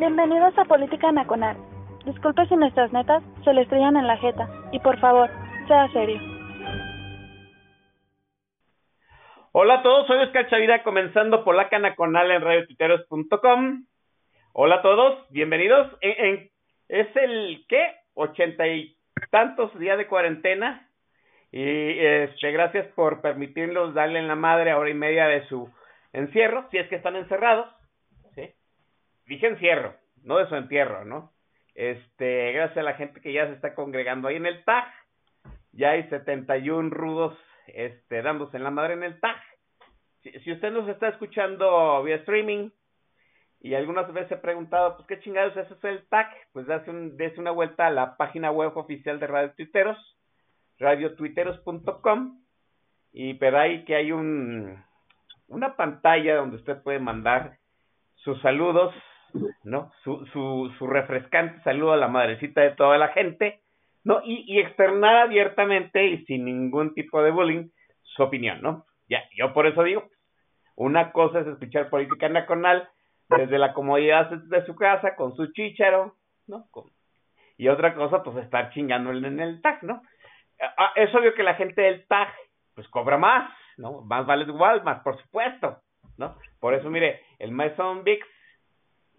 [0.00, 1.58] Bienvenidos a Política Nacional.
[2.06, 4.48] Disculpe si nuestras netas se le estrellan en la jeta.
[4.72, 5.28] Y por favor,
[5.68, 6.18] sea serio.
[9.52, 13.84] Hola a todos, soy Oscar Chavira, comenzando Polaca Nacional en radiotuiteros.com.
[14.54, 15.94] Hola a todos, bienvenidos.
[16.00, 16.50] En, en-
[16.88, 17.94] es el, ¿qué?
[18.14, 18.96] Ochenta y
[19.30, 20.88] tantos días de cuarentena.
[21.52, 21.60] Y
[21.98, 25.70] este, gracias por permitirnos darle en la madre a hora y media de su
[26.14, 27.68] encierro, si es que están encerrados.
[28.34, 28.48] ¿sí?
[29.26, 31.32] Dije encierro, no de su entierro, ¿no?
[31.74, 34.84] Este, gracias a la gente que ya se está congregando ahí en el TAG.
[35.72, 39.40] Ya hay 71 rudos este, dándose en la madre en el TAG.
[40.22, 42.70] Si, usted nos está escuchando vía streaming
[43.60, 47.16] y algunas veces ha preguntado, pues qué chingados es eso el TAG, pues dése un,
[47.38, 49.98] una vuelta a la página web oficial de Radio Tuiteros,
[50.78, 52.42] radiotuiteros.com
[53.12, 54.82] y verá ahí que hay un
[55.50, 57.58] una pantalla donde usted puede mandar
[58.16, 58.94] sus saludos,
[59.64, 59.92] ¿no?
[60.02, 63.60] Su, su, su refrescante saludo a la madrecita de toda la gente,
[64.04, 64.20] ¿no?
[64.24, 67.68] Y, y externar abiertamente y sin ningún tipo de bullying
[68.02, 68.86] su opinión, ¿no?
[69.08, 70.08] Ya, yo por eso digo,
[70.76, 72.88] una cosa es escuchar política nacional
[73.28, 76.66] desde la comodidad de su casa, con su chícharo, ¿no?
[76.70, 76.90] Con-
[77.56, 80.02] y otra cosa, pues estar chingándole en el tag, ¿no?
[80.78, 82.28] Ah, Es obvio que la gente del tag,
[82.74, 84.00] pues cobra más, ¿no?
[84.02, 85.78] Más vale de Walmart, por supuesto,
[86.16, 86.36] ¿no?
[86.58, 88.26] Por eso, mire, el Mason Vix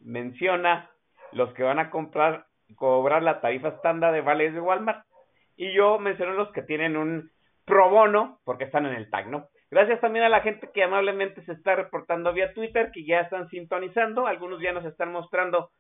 [0.04, 0.90] menciona
[1.32, 2.46] los que van a comprar,
[2.76, 5.06] cobrar la tarifa estándar de vales de Walmart.
[5.56, 7.32] Y yo menciono los que tienen un
[7.66, 9.48] pro bono porque están en el tag, ¿no?
[9.70, 13.48] Gracias también a la gente que amablemente se está reportando vía Twitter, que ya están
[13.50, 15.72] sintonizando, algunos ya nos están mostrando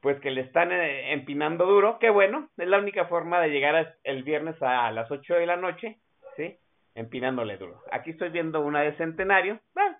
[0.00, 3.96] pues que le están eh, empinando duro, qué bueno, es la única forma de llegar
[4.04, 5.98] el viernes a las 8 de la noche,
[6.36, 6.56] ¿sí?
[6.94, 7.82] Empinándole duro.
[7.90, 9.96] Aquí estoy viendo una de Centenario, bueno,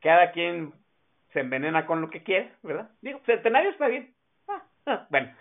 [0.00, 0.74] cada quien
[1.32, 2.90] se envenena con lo que quiere, ¿verdad?
[3.02, 4.14] Digo, Centenario está bien.
[4.48, 5.32] Ah, ah, bueno,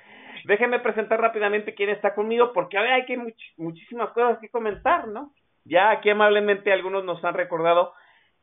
[0.45, 5.07] déjenme presentar rápidamente quién está conmigo, porque ahora hay que much- muchísimas cosas que comentar,
[5.07, 5.33] ¿no?
[5.63, 7.93] Ya aquí amablemente algunos nos han recordado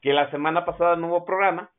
[0.02, 1.70] que la semana pasada no hubo programa,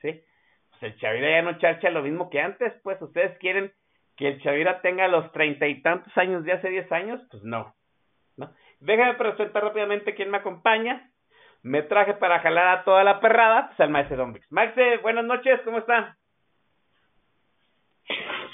[0.00, 0.22] ¿sí?
[0.70, 3.72] Pues el Chavira ya no charcha lo mismo que antes, pues ustedes quieren
[4.16, 7.74] que el Chavira tenga los treinta y tantos años de hace diez años, pues no,
[8.36, 8.52] ¿no?
[8.80, 11.09] Déjame presentar rápidamente quién me acompaña.
[11.62, 14.50] Me traje para jalar a toda la perrada, pues al maestro Don Vix.
[14.50, 16.16] Maxe, buenas noches, ¿cómo está?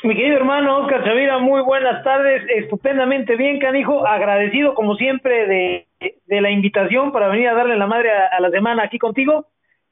[0.03, 5.87] Mi querido hermano Oscar Chavira, muy buenas tardes, estupendamente bien, canijo, agradecido como siempre de,
[6.27, 9.47] de la invitación para venir a darle la madre a, a la semana aquí contigo,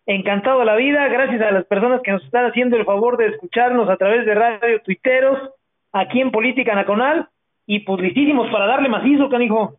[0.06, 3.28] encantado de la vida, gracias a las personas que nos están haciendo el favor de
[3.28, 5.50] escucharnos a través de radio tuiteros,
[5.92, 7.28] aquí en Política Nacional,
[7.66, 9.78] y pues listísimos para darle macizo, canijo.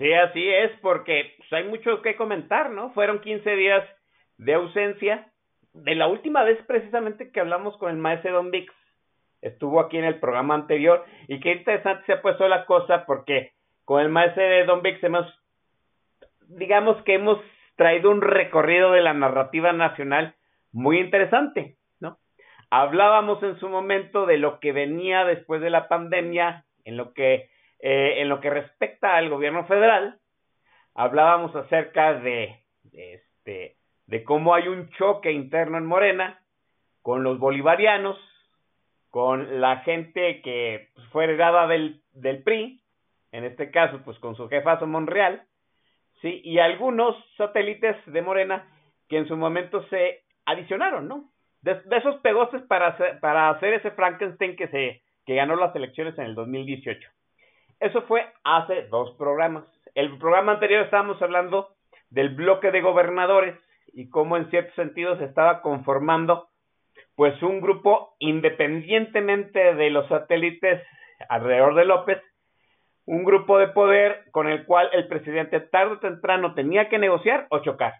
[0.00, 2.90] Sí, así es, porque pues, hay mucho que comentar, ¿no?
[2.92, 3.86] Fueron 15 días
[4.38, 5.26] de ausencia.
[5.74, 8.72] De la última vez precisamente que hablamos con el maestro Don Vix,
[9.42, 13.52] estuvo aquí en el programa anterior, y qué interesante se ha puesto la cosa, porque
[13.84, 15.26] con el maestro Don Vix hemos,
[16.48, 17.38] digamos que hemos
[17.76, 20.34] traído un recorrido de la narrativa nacional
[20.72, 22.16] muy interesante, ¿no?
[22.70, 27.50] Hablábamos en su momento de lo que venía después de la pandemia, en lo que
[27.82, 30.18] eh, en lo que respecta al gobierno federal,
[30.94, 33.76] hablábamos acerca de, de, este,
[34.06, 36.40] de cómo hay un choque interno en Morena
[37.02, 38.18] con los bolivarianos,
[39.10, 42.02] con la gente que pues, fue heredada del,
[42.44, 42.80] PRI,
[43.32, 45.42] en este caso, pues con su jefazo Monreal,
[46.20, 48.68] sí, y algunos satélites de Morena
[49.08, 51.30] que en su momento se adicionaron, ¿no?
[51.62, 56.18] De, esos pegostes para hacer, para hacer ese Frankenstein que se que ganó las elecciones
[56.18, 57.08] en el 2018.
[57.80, 59.64] Eso fue hace dos programas.
[59.94, 61.70] El programa anterior estábamos hablando
[62.10, 63.58] del bloque de gobernadores
[63.92, 66.48] y cómo en cierto sentido se estaba conformando
[67.16, 70.82] pues un grupo independientemente de los satélites
[71.28, 72.22] alrededor de López,
[73.06, 77.46] un grupo de poder con el cual el presidente tarde o temprano tenía que negociar
[77.50, 77.94] o chocar.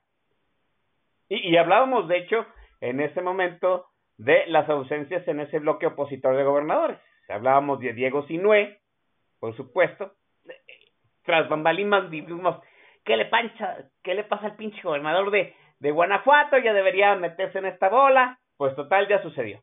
[1.28, 2.46] Y, y hablábamos, de hecho,
[2.80, 3.86] en ese momento
[4.18, 6.98] de las ausencias en ese bloque opositor de gobernadores.
[7.28, 8.79] Hablábamos de Diego Sinue,
[9.40, 10.12] por supuesto.
[11.24, 12.56] Tras bambalinas vivimos,
[13.04, 13.90] ¿qué le pancha?
[14.02, 18.38] ¿Qué le pasa al pinche gobernador de, de Guanajuato ya debería meterse en esta bola,
[18.56, 19.60] pues total ya sucedió.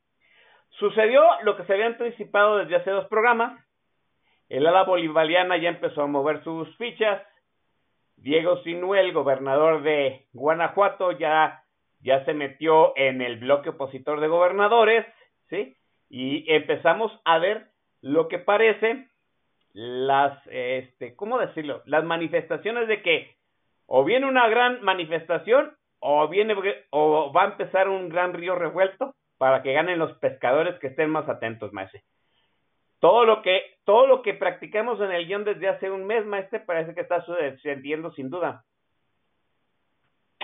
[0.71, 3.63] Sucedió lo que se había anticipado desde hace dos programas,
[4.49, 7.21] el ala bolivariana ya empezó a mover sus fichas,
[8.15, 11.63] Diego Sinuel, gobernador de Guanajuato, ya,
[11.99, 15.05] ya se metió en el bloque opositor de gobernadores,
[15.49, 15.75] ¿sí?
[16.09, 17.67] Y empezamos a ver
[18.01, 19.07] lo que parece
[19.73, 21.81] las, este, ¿cómo decirlo?
[21.85, 23.35] Las manifestaciones de que
[23.85, 26.55] o viene una gran manifestación o viene
[26.89, 31.09] o va a empezar un gran río revuelto para que ganen los pescadores que estén
[31.09, 32.03] más atentos, maese.
[32.99, 36.59] Todo lo que todo lo que practicamos en el guion desde hace un mes, maestre,
[36.59, 38.63] parece que está sucediendo sin duda.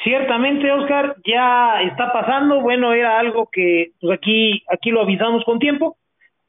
[0.03, 2.61] Ciertamente, Oscar, ya está pasando.
[2.61, 5.97] Bueno, era algo que pues aquí aquí lo avisamos con tiempo.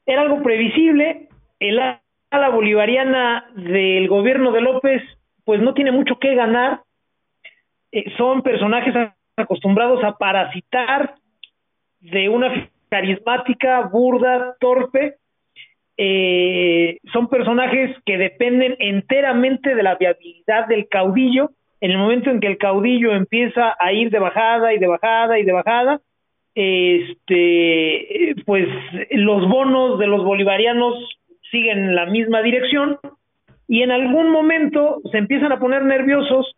[0.05, 1.29] Era algo previsible.
[1.59, 1.79] El
[2.35, 5.01] ala bolivariana del gobierno de López,
[5.43, 6.81] pues no tiene mucho que ganar.
[7.91, 8.93] Eh, son personajes
[9.37, 11.15] acostumbrados a parasitar
[11.99, 15.15] de una carismática, burda, torpe.
[15.97, 21.51] Eh, son personajes que dependen enteramente de la viabilidad del caudillo.
[21.81, 25.39] En el momento en que el caudillo empieza a ir de bajada y de bajada
[25.39, 26.01] y de bajada,
[26.55, 28.67] este, pues
[29.11, 30.95] los bonos de los bolivarianos
[31.55, 32.97] siguen la misma dirección
[33.65, 36.53] y en algún momento se empiezan a poner nerviosos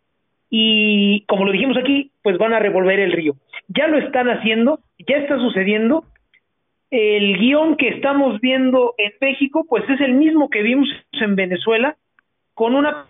[0.50, 3.34] y como lo dijimos aquí, pues van a revolver el río.
[3.68, 6.04] Ya lo están haciendo, ya está sucediendo.
[6.90, 11.96] El guion que estamos viendo en México, pues es el mismo que vimos en Venezuela,
[12.54, 13.04] con una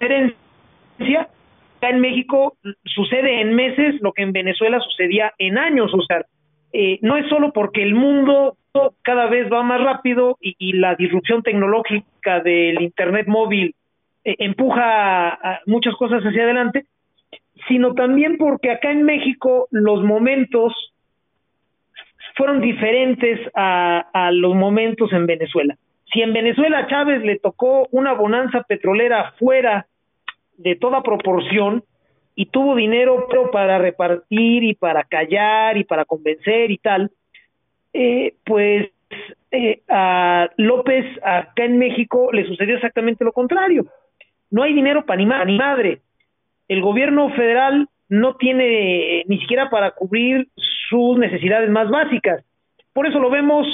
[0.00, 1.28] diferencia.
[1.76, 5.92] Acá en México sucede en meses lo que en Venezuela sucedía en años.
[5.92, 6.24] O sea,
[6.72, 8.56] eh, no es solo porque el mundo
[9.02, 13.74] cada vez va más rápido y, la disrupción tecnológica del Internet móvil
[14.24, 16.86] eh, empuja muchas cosas hacia adelante,
[17.68, 20.72] sino también porque acá en México los momentos
[22.36, 25.76] fueron diferentes a, a los momentos en Venezuela.
[26.12, 29.86] Si en Venezuela a Chávez le tocó una bonanza petrolera fuera
[30.56, 31.84] de toda proporción
[32.34, 37.10] y tuvo dinero para repartir y para callar y para convencer y tal,
[37.92, 38.88] eh, pues
[39.50, 43.86] eh, a López acá en México le sucedió exactamente lo contrario
[44.52, 46.02] no hay dinero para ni, madre.
[46.68, 50.46] El gobierno federal no tiene eh, ni siquiera para cubrir
[50.88, 52.44] sus necesidades más básicas.
[52.92, 53.66] Por eso lo vemos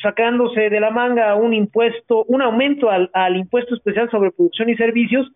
[0.00, 5.26] sacándose de la manga un impuesto, un aumento al, impuesto especial sobre producción y servicios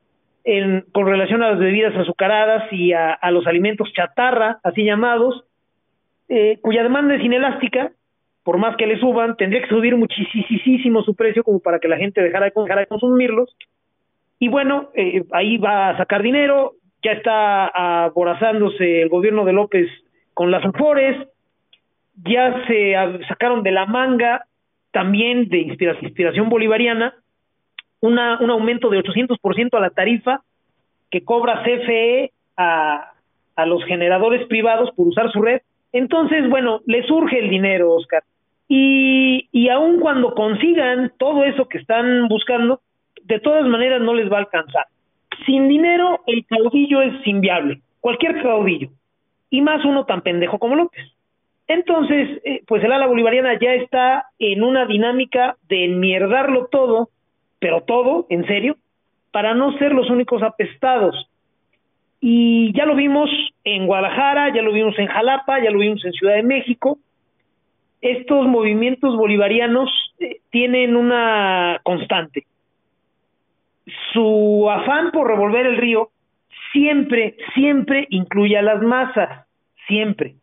[0.45, 5.45] en, con relación a las bebidas azucaradas y a, a los alimentos chatarra, así llamados,
[6.29, 7.93] eh, cuya demanda es inelástica,
[8.43, 11.99] por más que le suban, tendría que subir muchísimo su precio como para que la
[11.99, 13.55] gente dejara de, dejara de consumirlos,
[14.39, 16.73] y bueno, eh, ahí va a sacar dinero,
[17.03, 17.67] ya está
[18.07, 19.89] aborazándose el gobierno de López
[20.33, 21.29] con las afores,
[22.25, 22.95] ya se
[23.29, 24.47] sacaron de la manga
[24.93, 27.15] también de inspiración, bolivariana
[28.01, 30.43] una, un aumento de 800% a la tarifa
[31.11, 33.13] que cobra CFE a
[33.67, 35.61] los generadores privados por usar su red.
[35.93, 38.23] Entonces, bueno, le surge el dinero, Oscar.
[38.69, 42.81] Y, y aun cuando consigan todo eso que están buscando,
[43.25, 44.87] de todas maneras no les va a alcanzar.
[45.47, 48.91] Sin dinero, el caudillo es inviable, cualquier caudillo,
[49.51, 51.05] y más uno tan pendejo como López.
[51.67, 57.11] Entonces, eh, pues el ala bolivariana ya está en una dinámica de enmierdarlo todo,
[57.61, 58.77] pero todo, en serio,
[59.31, 61.30] para no ser los únicos apestados.
[62.21, 63.31] Y ya lo vimos
[63.65, 66.99] en Guadalajara, ya lo vimos en Jalapa, ya lo vimos en Ciudad de México.
[68.03, 72.45] Estos movimientos bolivarianos eh, tienen una constante
[74.13, 76.11] su afán por revolver el río
[76.73, 79.47] siempre, siempre incluye a las masas,
[79.87, 80.37] siempre.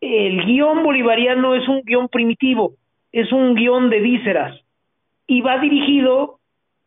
[0.00, 2.74] El guion bolivariano es un guion primitivo,
[3.12, 4.60] es un guion de vísceras
[5.26, 6.38] y va dirigido,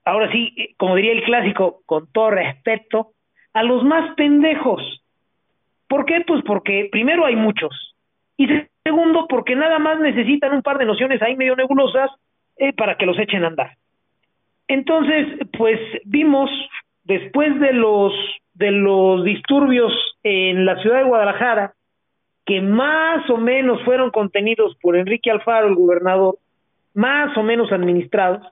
[0.05, 3.13] ahora sí, como diría el clásico, con todo respeto,
[3.57, 5.03] a los más pendejos.
[5.87, 6.23] ¿Por qué?
[6.27, 7.95] Pues porque primero hay muchos
[8.37, 8.47] y
[8.83, 12.11] segundo porque nada más necesitan un par de nociones ahí medio nebulosas
[12.57, 13.71] eh, para que los echen a andar.
[14.67, 16.51] Entonces, pues vimos
[17.03, 18.13] después de los
[18.53, 21.73] de los disturbios en la ciudad de Guadalajara,
[22.45, 26.37] que más o menos fueron contenidos por Enrique Alfaro, el gobernador,
[26.93, 28.45] más o menos administrados,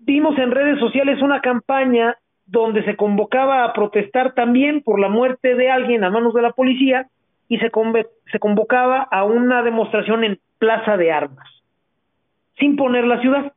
[0.00, 2.16] vimos en redes sociales una campaña
[2.50, 6.52] donde se convocaba a protestar también por la muerte de alguien a manos de la
[6.52, 7.06] policía
[7.48, 11.48] y se, convocaba a una demostración en Plaza de Armas,
[12.58, 13.52] sin poner la ciudad.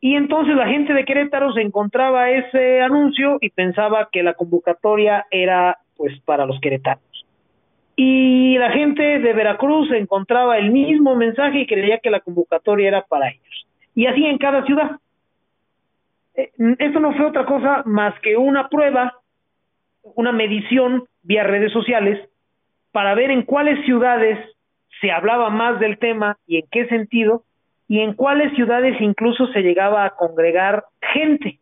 [0.00, 5.26] Y entonces la gente de Querétaro se encontraba ese anuncio y pensaba que la convocatoria
[5.30, 7.02] era pues para los queretanos.
[7.96, 13.02] Y la gente de Veracruz encontraba el mismo mensaje y creía que la convocatoria era
[13.02, 13.66] para ellos.
[13.94, 14.98] Y así en cada ciudad.
[16.36, 19.14] Eh, esto no fue otra cosa más que una prueba,
[20.02, 22.28] una medición vía redes sociales
[22.92, 24.38] para ver en cuáles ciudades
[25.00, 27.44] se hablaba más del tema y en qué sentido,
[27.88, 31.60] y en cuáles ciudades incluso se llegaba a congregar gente.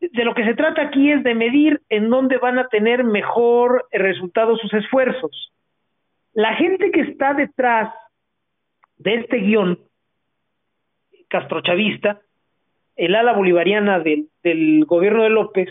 [0.00, 3.86] De lo que se trata aquí es de medir en dónde van a tener mejor
[3.90, 5.52] resultado sus esfuerzos.
[6.34, 7.92] La gente que está detrás
[8.98, 9.78] de este guion
[11.28, 12.20] castrochavista,
[12.96, 15.68] el ala bolivariana del, gobierno de López,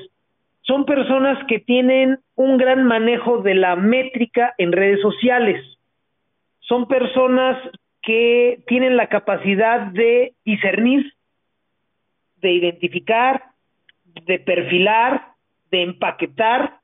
[0.62, 5.62] son personas que tienen un gran manejo de la métrica en redes sociales.
[6.62, 7.58] Son personas
[8.02, 11.14] que tienen la capacidad de discernir,
[12.38, 13.44] de identificar,
[14.26, 15.34] de perfilar,
[15.72, 16.80] de empaquetar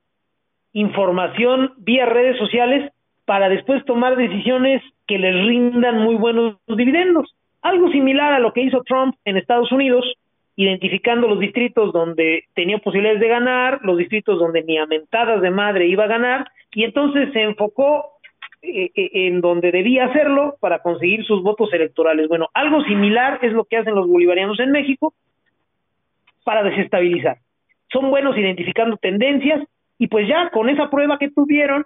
[0.74, 2.92] información vía redes sociales
[3.26, 7.36] para después tomar decisiones que les rindan muy buenos dividendos.
[7.62, 10.06] Algo similar a lo que hizo Trump en Estados Unidos,
[10.60, 15.52] identificando los distritos donde tenía posibilidades de ganar, los distritos donde ni a mentadas de
[15.52, 18.04] madre iba a ganar, y entonces se enfocó
[18.62, 22.28] eh, eh, en donde debía hacerlo para conseguir sus votos electorales.
[22.28, 25.14] Bueno, algo similar es lo que hacen los bolivarianos en México
[26.44, 27.38] para desestabilizar.
[27.90, 29.66] Son buenos identificando tendencias
[29.98, 31.86] y pues ya con esa prueba que tuvieron,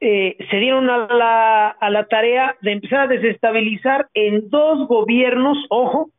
[0.00, 5.56] eh, se dieron a la, a la tarea de empezar a desestabilizar en dos gobiernos,
[5.70, 6.10] ojo,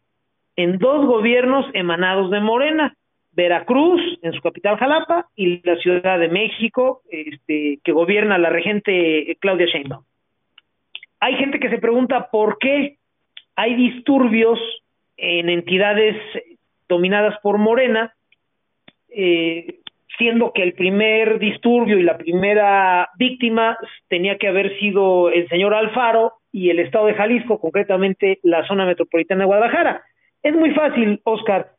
[0.56, 2.96] en dos gobiernos emanados de Morena,
[3.32, 9.36] Veracruz, en su capital Jalapa, y la Ciudad de México, este, que gobierna la regente
[9.42, 10.04] Claudia Sheinbaum.
[11.20, 12.98] Hay gente que se pregunta por qué
[13.56, 14.60] hay disturbios
[15.18, 16.16] en entidades
[16.88, 18.14] dominadas por Morena,
[19.10, 19.80] eh,
[20.18, 25.74] siendo que el primer disturbio y la primera víctima tenía que haber sido el señor
[25.74, 30.04] Alfaro y el estado de Jalisco, concretamente la zona metropolitana de Guadalajara.
[30.46, 31.72] Es muy fácil, Oscar.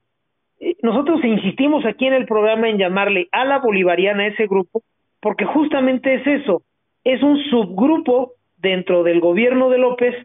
[0.58, 4.82] Eh, nosotros insistimos aquí en el programa en llamarle a la bolivariana ese grupo,
[5.20, 6.62] porque justamente es eso,
[7.04, 10.16] es un subgrupo dentro del gobierno de López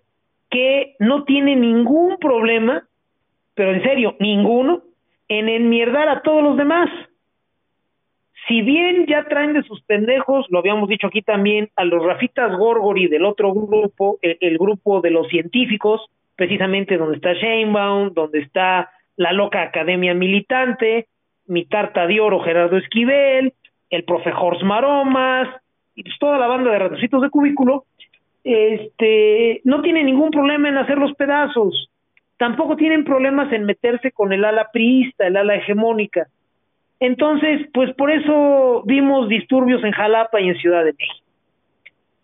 [0.50, 2.84] que no tiene ningún problema,
[3.54, 4.82] pero en serio, ninguno,
[5.28, 6.90] en enmierdar a todos los demás.
[8.48, 12.58] Si bien ya traen de sus pendejos, lo habíamos dicho aquí también, a los Rafitas
[12.58, 16.10] Gorgori del otro grupo, el, el grupo de los científicos,
[16.42, 21.06] precisamente donde está Sheinbaum, donde está la loca academia militante,
[21.46, 23.54] mi tarta de oro Gerardo Esquivel,
[23.92, 25.48] el profe Horst Maromas,
[25.94, 27.86] y pues toda la banda de ratoncitos de cubículo,
[28.44, 31.92] este, no tiene ningún problema en hacer los pedazos,
[32.38, 36.26] tampoco tienen problemas en meterse con el ala priista, el ala hegemónica.
[37.00, 41.28] Entonces, pues por eso vimos disturbios en Jalapa y en Ciudad de México.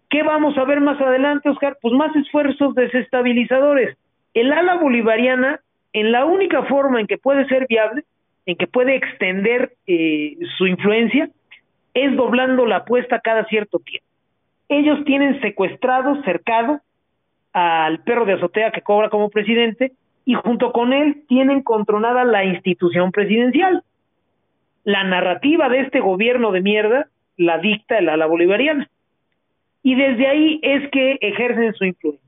[0.10, 1.78] ¿Qué vamos a ver más adelante, Oscar?
[1.80, 3.96] Pues más esfuerzos desestabilizadores.
[4.34, 5.60] El ala bolivariana
[5.94, 8.04] en la única forma en que puede ser viable,
[8.46, 11.30] en que puede extender eh, su influencia,
[11.94, 14.08] es doblando la apuesta cada cierto tiempo.
[14.70, 16.82] Ellos tienen secuestrado, cercado
[17.54, 19.94] al perro de azotea que cobra como presidente
[20.26, 23.84] y junto con él tienen controlada la institución presidencial.
[24.84, 27.08] La narrativa de este gobierno de mierda
[27.38, 28.90] la dicta el ala bolivariana.
[29.84, 32.27] Y desde ahí es que ejercen su influencia.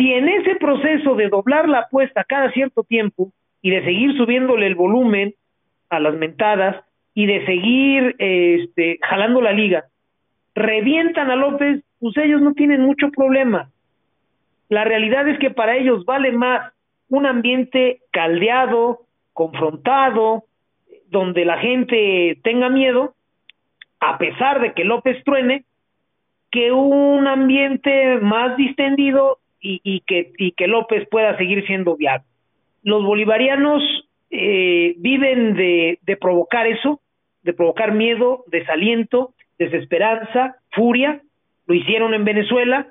[0.00, 4.66] Si en ese proceso de doblar la apuesta cada cierto tiempo y de seguir subiéndole
[4.66, 5.34] el volumen
[5.90, 9.84] a las mentadas y de seguir este, jalando la liga,
[10.54, 13.68] revientan a López, pues ellos no tienen mucho problema.
[14.70, 16.72] La realidad es que para ellos vale más
[17.10, 19.00] un ambiente caldeado,
[19.34, 20.44] confrontado,
[21.10, 23.12] donde la gente tenga miedo,
[24.00, 25.64] a pesar de que López truene,
[26.50, 32.24] que un ambiente más distendido y, y, que, y que López pueda seguir siendo viable.
[32.82, 33.82] Los bolivarianos
[34.30, 37.00] eh, viven de, provocar eso,
[37.42, 41.20] de provocar miedo, desaliento, desesperanza, furia,
[41.66, 42.86] lo hicieron en Venezuela.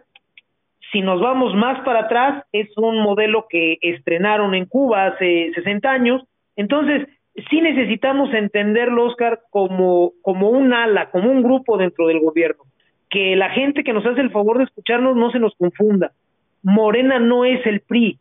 [0.92, 5.90] Si nos vamos más para atrás, es un modelo que estrenaron en Cuba hace 60
[5.90, 6.24] años.
[6.56, 7.08] Entonces,
[7.50, 12.64] sí necesitamos entenderlo, Oscar, como, como un ala, como un grupo dentro del gobierno.
[13.10, 16.12] Que la gente que nos hace el favor de escucharnos no se nos confunda.
[16.64, 18.18] Morena no es el PRI.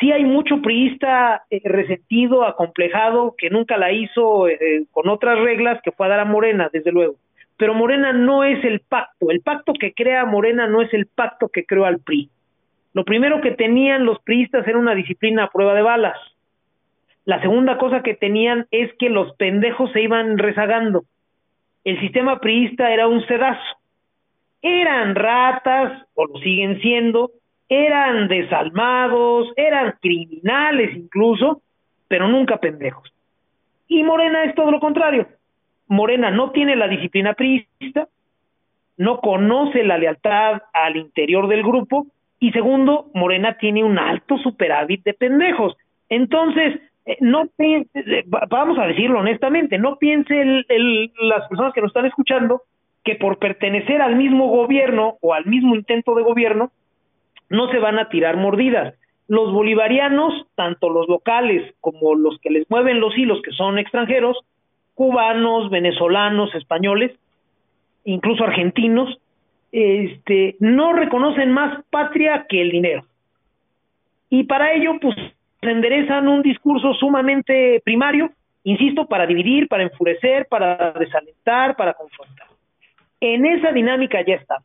[0.00, 5.80] Sí hay mucho priista eh, resentido, acomplejado, que nunca la hizo eh, con otras reglas
[5.82, 7.16] que fue a dar a Morena, desde luego.
[7.56, 9.30] Pero Morena no es el pacto.
[9.30, 12.30] El pacto que crea Morena no es el pacto que creó al PRI.
[12.94, 16.18] Lo primero que tenían los priistas era una disciplina a prueba de balas.
[17.24, 21.04] La segunda cosa que tenían es que los pendejos se iban rezagando.
[21.84, 23.76] el sistema priista era un sedazo.
[24.62, 27.32] Eran ratas, o lo siguen siendo,
[27.72, 31.62] eran desalmados, eran criminales incluso,
[32.06, 33.10] pero nunca pendejos.
[33.88, 35.26] Y Morena es todo lo contrario.
[35.88, 38.08] Morena no tiene la disciplina priista,
[38.98, 42.06] no conoce la lealtad al interior del grupo
[42.38, 45.74] y segundo, Morena tiene un alto superávit de pendejos.
[46.08, 51.80] Entonces, eh, no piense, eh, vamos a decirlo honestamente, no piense el, las personas que
[51.80, 52.62] nos están escuchando
[53.02, 56.70] que por pertenecer al mismo gobierno o al mismo intento de gobierno
[57.52, 58.94] no se van a tirar mordidas.
[59.28, 64.38] Los bolivarianos, tanto los locales como los que les mueven los hilos, que son extranjeros,
[64.94, 67.12] cubanos, venezolanos, españoles,
[68.04, 69.18] incluso argentinos,
[69.70, 73.04] este, no reconocen más patria que el dinero.
[74.30, 75.14] Y para ello, pues,
[75.60, 78.30] enderezan un discurso sumamente primario,
[78.64, 82.46] insisto, para dividir, para enfurecer, para desalentar, para confrontar.
[83.20, 84.56] En esa dinámica ya está.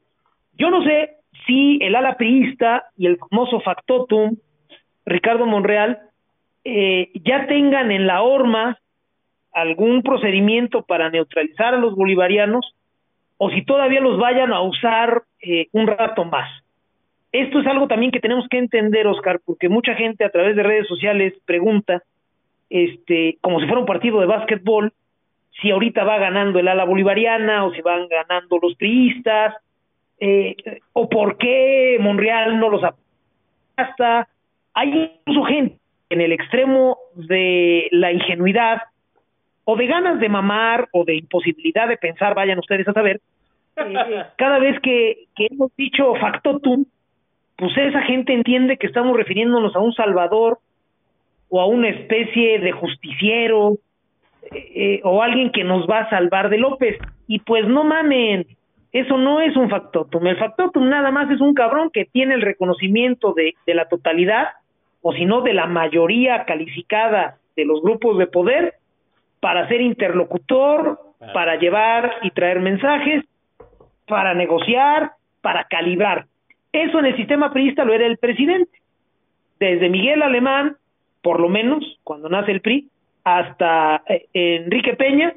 [0.57, 4.35] Yo no sé si el ala priista y el famoso factotum,
[5.05, 5.99] Ricardo Monreal,
[6.63, 8.77] eh, ya tengan en la horma
[9.53, 12.75] algún procedimiento para neutralizar a los bolivarianos
[13.37, 16.49] o si todavía los vayan a usar eh, un rato más.
[17.31, 20.63] Esto es algo también que tenemos que entender, Oscar, porque mucha gente a través de
[20.63, 22.01] redes sociales pregunta,
[22.69, 24.91] este, como si fuera un partido de básquetbol,
[25.61, 29.55] si ahorita va ganando el ala bolivariana o si van ganando los priistas,
[30.19, 30.55] eh,
[30.93, 34.27] o por qué Monreal no los apasta.
[34.73, 35.77] Hay incluso gente
[36.09, 38.81] en el extremo de la ingenuidad
[39.65, 43.19] o de ganas de mamar o de imposibilidad de pensar, vayan ustedes a saber,
[43.75, 46.85] eh, cada vez que, que hemos dicho factotum,
[47.57, 50.59] pues esa gente entiende que estamos refiriéndonos a un salvador
[51.49, 53.77] o a una especie de justiciero
[54.51, 56.97] eh, eh, o alguien que nos va a salvar de López.
[57.27, 58.45] Y pues no mamen,
[58.91, 60.25] eso no es un factotum.
[60.27, 64.49] El factotum nada más es un cabrón que tiene el reconocimiento de, de la totalidad
[65.01, 68.75] o si no de la mayoría calificada de los grupos de poder
[69.39, 70.99] para ser interlocutor,
[71.33, 73.23] para llevar y traer mensajes,
[74.07, 76.25] para negociar, para calibrar.
[76.71, 78.79] Eso en el sistema priista lo era el presidente.
[79.59, 80.77] Desde Miguel Alemán,
[81.21, 82.89] por lo menos, cuando nace el PRI,
[83.23, 85.33] hasta eh, Enrique Peña,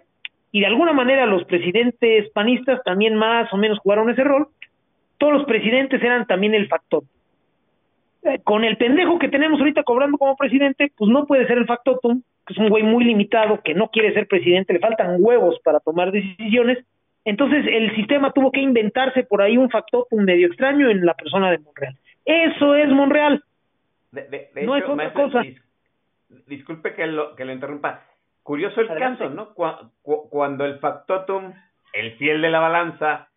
[0.52, 4.48] y de alguna manera los presidentes panistas también más o menos jugaron ese rol,
[5.18, 7.04] todos los presidentes eran también el factor.
[8.22, 11.66] Eh, con el pendejo que tenemos ahorita cobrando como presidente, pues no puede ser el
[11.66, 15.58] factotum, que es un güey muy limitado, que no quiere ser presidente, le faltan huevos
[15.64, 16.78] para tomar decisiones,
[17.24, 21.50] entonces el sistema tuvo que inventarse por ahí un factor medio extraño en la persona
[21.50, 21.96] de Monreal.
[22.24, 23.44] Eso es Monreal.
[24.62, 25.42] no es otra cosa.
[26.46, 28.02] disculpe que lo, que lo interrumpa.
[28.50, 29.54] Curioso el caso, ¿no?
[30.02, 31.52] cuando el factotum,
[31.92, 33.28] el fiel de la balanza,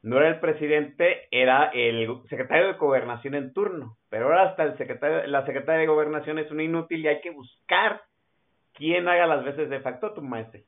[0.00, 3.98] no era el presidente, era el secretario de gobernación en turno.
[4.08, 7.32] Pero ahora hasta el secretario, la secretaria de gobernación es una inútil y hay que
[7.32, 8.00] buscar
[8.72, 10.62] quién haga las veces de factotum, maestro.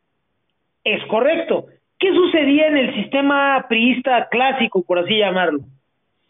[0.84, 1.68] Es correcto.
[1.98, 5.60] ¿Qué sucedía en el sistema priista clásico, por así llamarlo?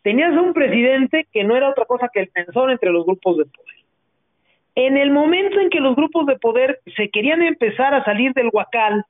[0.02, 3.38] Tenías a un presidente que no era otra cosa que el tensor entre los grupos
[3.38, 3.73] de poder.
[4.74, 8.50] En el momento en que los grupos de poder se querían empezar a salir del
[8.52, 9.04] huacal,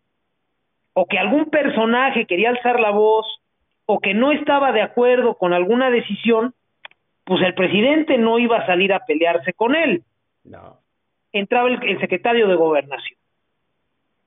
[0.93, 3.27] o que algún personaje quería alzar la voz,
[3.87, 6.55] o que no estaba de acuerdo con alguna decisión,
[7.25, 10.03] pues el presidente no iba a salir a pelearse con él.
[10.45, 10.79] No.
[11.33, 13.19] Entraba el, el secretario de gobernación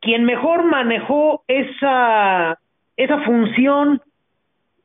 [0.01, 2.59] quien mejor manejó esa,
[2.95, 4.01] esa función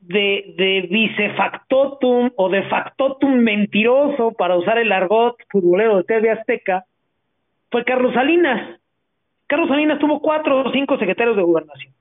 [0.07, 6.85] de, de vicefactotum o de factotum mentiroso, para usar el argot futbolero de TV Azteca,
[7.71, 8.79] fue Carlos Salinas.
[9.47, 11.93] Carlos Salinas tuvo cuatro o cinco secretarios de gobernación.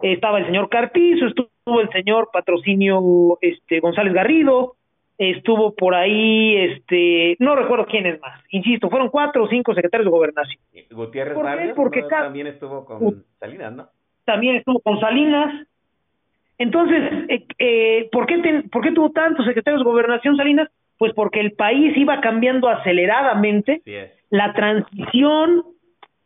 [0.00, 4.76] Estaba el señor Carpizo, estuvo el señor Patrocinio este, González Garrido,
[5.18, 10.06] estuvo por ahí, este, no recuerdo quién es más, insisto, fueron cuatro o cinco secretarios
[10.06, 10.60] de gobernación.
[10.90, 13.88] Gutiérrez ¿Por Porque también estuvo con Salinas, ¿no?
[14.24, 15.66] También estuvo con Salinas.
[16.58, 20.68] Entonces, eh, eh, ¿por, qué ¿por qué tuvo tantos secretarios de gobernación Salinas?
[20.98, 23.82] Pues porque el país iba cambiando aceleradamente.
[24.30, 25.64] La transición,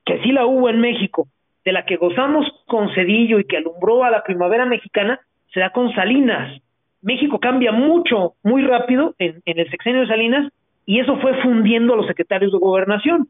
[0.05, 1.27] que sí la hubo en México,
[1.65, 5.21] de la que gozamos con Cedillo y que alumbró a la primavera mexicana,
[5.53, 6.61] se da con Salinas
[7.03, 10.53] México cambia mucho, muy rápido en, el sexenio de Salinas
[10.87, 13.29] y eso fue fundiendo a los secretarios de gobernación.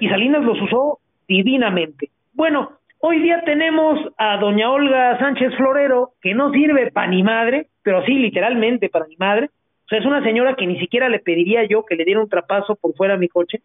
[0.00, 2.10] Y Salinas los usó divinamente.
[2.32, 2.72] Bueno,
[3.04, 8.04] hoy día tenemos a doña Olga Sánchez Florero, que no sirve para ni madre, pero
[8.04, 9.50] sí literalmente para ni madre.
[9.84, 12.28] O sea, es una señora que ni siquiera le pediría yo que le diera un
[12.28, 13.60] trapazo por fuera a mi coche.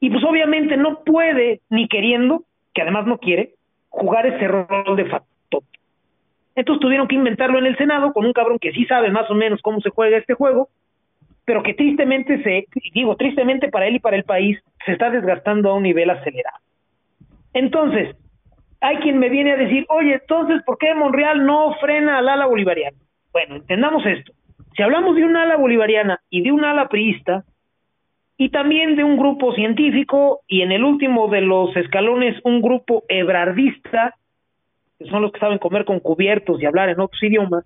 [0.00, 2.42] Y pues obviamente no puede, ni queriendo,
[2.74, 3.54] que además no quiere,
[3.88, 5.62] jugar ese rol de factor.
[6.56, 9.34] Entonces tuvieron que inventarlo en el Senado con un cabrón que sí sabe más o
[9.34, 10.68] menos cómo se juega este juego,
[11.44, 15.70] pero que tristemente se, digo, tristemente para él y para el país, se está desgastando
[15.70, 16.58] a un nivel acelerado.
[17.54, 18.16] Entonces,
[18.82, 22.46] hay quien me viene a decir, oye, entonces, ¿por qué Monreal no frena al ala
[22.46, 22.96] bolivariana?
[23.32, 24.32] Bueno, entendamos esto.
[24.76, 27.44] Si hablamos de un ala bolivariana y de un ala priista,
[28.36, 33.04] y también de un grupo científico, y en el último de los escalones, un grupo
[33.08, 34.16] ebrardista,
[34.98, 37.64] que son los que saben comer con cubiertos y hablar en otros idiomas,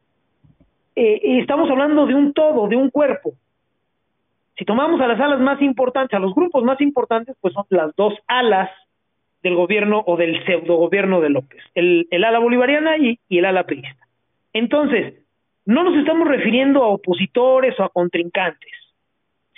[0.96, 3.32] eh, estamos hablando de un todo, de un cuerpo.
[4.58, 7.96] Si tomamos a las alas más importantes, a los grupos más importantes, pues son las
[7.96, 8.68] dos alas
[9.46, 13.62] del gobierno o del pseudo gobierno de López, el, el ala bolivariana y, el ala
[13.62, 14.04] priista.
[14.52, 15.14] Entonces,
[15.64, 18.72] no nos estamos refiriendo a opositores o a contrincantes.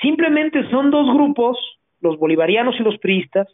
[0.02, 1.56] Simplemente son dos grupos,
[2.02, 3.48] los bolivarianos y los priistas,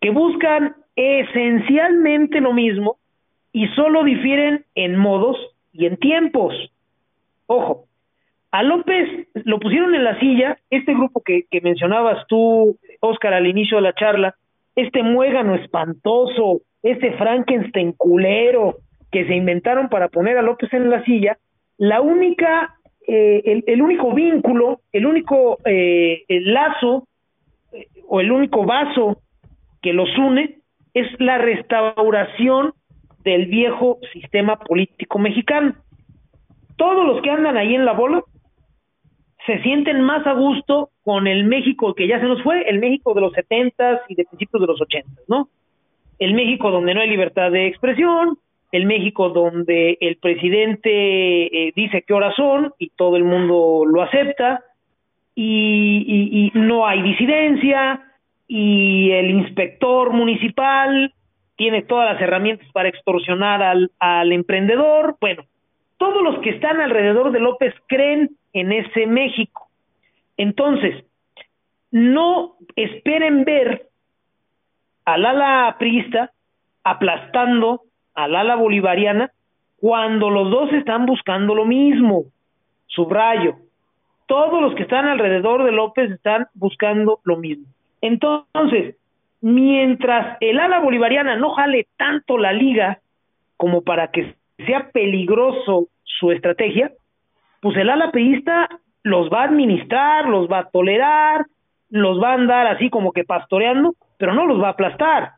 [0.00, 2.98] que buscan esencialmente lo mismo
[3.52, 5.36] y solo difieren en modos
[5.72, 6.54] y en tiempos.
[7.46, 7.84] Ojo,
[8.50, 13.46] a López lo pusieron en la silla, este grupo que, que mencionabas tú, Oscar, al
[13.46, 14.34] inicio de la charla,
[14.78, 18.76] este muégano espantoso, este Frankenstein culero
[19.10, 21.36] que se inventaron para poner a López en la silla,
[21.78, 27.08] la única, eh, el, el, único vínculo, el único eh, lazo
[27.72, 29.20] eh, o el único vaso
[29.82, 30.60] que los une
[30.94, 32.72] es la restauración
[33.24, 35.74] del viejo sistema político mexicano.
[36.76, 38.22] Todos los que andan ahí en la bola
[39.48, 43.14] se sienten más a gusto con el México que ya se nos fue, el México
[43.14, 45.48] de los setentas y de principios de los ochentas, ¿no?
[46.18, 48.36] El México donde no hay libertad de expresión,
[48.72, 54.02] el México donde el presidente eh, dice qué horas son y todo el mundo lo
[54.02, 54.62] acepta
[55.34, 58.02] y, y, y no hay disidencia
[58.46, 61.14] y el inspector municipal
[61.56, 65.44] tiene todas las herramientas para extorsionar al, al emprendedor, bueno,
[65.96, 69.68] todos los que están alrededor de López creen en ese México.
[70.36, 71.04] Entonces,
[71.90, 73.86] no esperen ver
[75.04, 76.32] al ala priista
[76.84, 77.82] aplastando
[78.14, 79.30] al ala bolivariana
[79.80, 82.24] cuando los dos están buscando lo mismo.
[82.86, 83.56] Subrayo,
[84.26, 87.66] todos los que están alrededor de López están buscando lo mismo.
[88.00, 88.96] Entonces,
[89.40, 92.98] mientras el ala bolivariana no jale tanto la liga
[93.56, 94.34] como para que
[94.66, 96.92] sea peligroso su estrategia,
[97.60, 98.68] pues el ala priista
[99.02, 101.46] los va a administrar, los va a tolerar,
[101.90, 105.32] los va a andar así como que pastoreando, pero no los va a aplastar.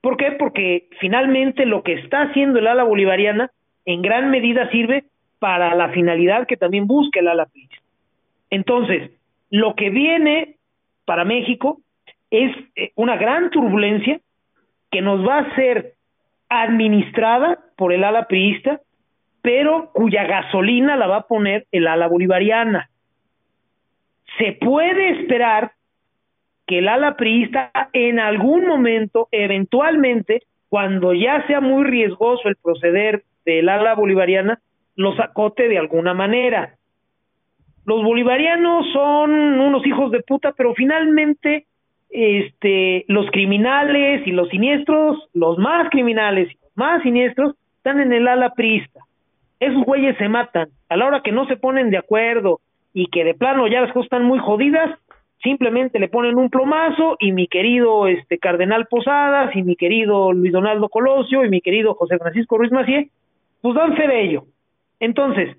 [0.00, 0.32] ¿Por qué?
[0.32, 3.50] Porque finalmente lo que está haciendo el ala bolivariana
[3.84, 5.04] en gran medida sirve
[5.38, 7.76] para la finalidad que también busca el ala priista.
[8.50, 9.10] Entonces,
[9.50, 10.56] lo que viene
[11.04, 11.80] para México
[12.30, 14.20] es eh, una gran turbulencia
[14.90, 15.94] que nos va a ser
[16.48, 18.80] administrada por el ala priista
[19.42, 22.88] pero cuya gasolina la va a poner el ala bolivariana.
[24.38, 25.72] Se puede esperar
[26.66, 33.24] que el ala priista en algún momento, eventualmente, cuando ya sea muy riesgoso el proceder
[33.44, 34.60] del ala bolivariana,
[34.94, 36.76] los acote de alguna manera.
[37.84, 41.66] Los bolivarianos son unos hijos de puta, pero finalmente
[42.10, 48.12] este los criminales y los siniestros, los más criminales y los más siniestros están en
[48.12, 49.00] el ala priista
[49.62, 50.68] esos güeyes se matan.
[50.88, 52.60] A la hora que no se ponen de acuerdo
[52.92, 54.90] y que de plano ya las cosas están muy jodidas,
[55.40, 60.52] simplemente le ponen un plomazo y mi querido este Cardenal Posadas y mi querido Luis
[60.52, 63.10] Donaldo Colosio y mi querido José Francisco Ruiz Macié,
[63.60, 64.44] pues dan fe de ello.
[64.98, 65.56] Entonces,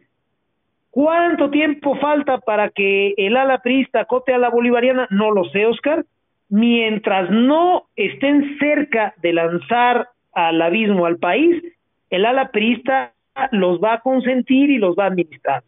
[0.91, 5.07] ¿cuánto tiempo falta para que el ala priista cote a la bolivariana?
[5.11, 6.03] No lo sé, Oscar.
[6.49, 11.63] Mientras no estén cerca de lanzar al abismo al país,
[12.09, 13.13] el ala priista
[13.51, 15.63] los va a consentir y los va a administrar.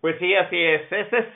[0.00, 0.82] Pues sí, así es.
[0.90, 1.26] Ese es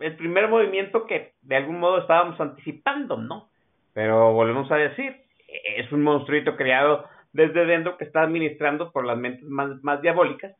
[0.00, 3.48] el primer movimiento que de algún modo estábamos anticipando, ¿no?
[3.92, 5.16] Pero volvemos a decir,
[5.48, 10.54] es un monstruito creado desde dentro que está administrando por las mentes más, más diabólicas.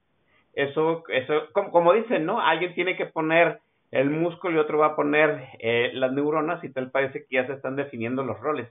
[0.55, 2.41] Eso, eso, como, como dicen, ¿no?
[2.41, 6.71] Alguien tiene que poner el músculo y otro va a poner eh, las neuronas y
[6.71, 8.69] tal parece que ya se están definiendo los roles.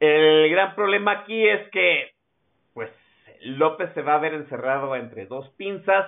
[0.00, 2.10] El gran problema aquí es que,
[3.44, 6.06] López se va a ver encerrado entre dos pinzas.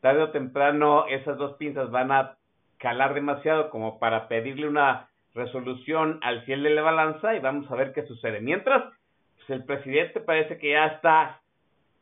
[0.00, 2.36] Tarde o temprano esas dos pinzas van a
[2.78, 7.74] calar demasiado como para pedirle una resolución al fiel de la balanza y vamos a
[7.74, 8.40] ver qué sucede.
[8.40, 8.84] Mientras,
[9.36, 11.40] pues el presidente parece que ya está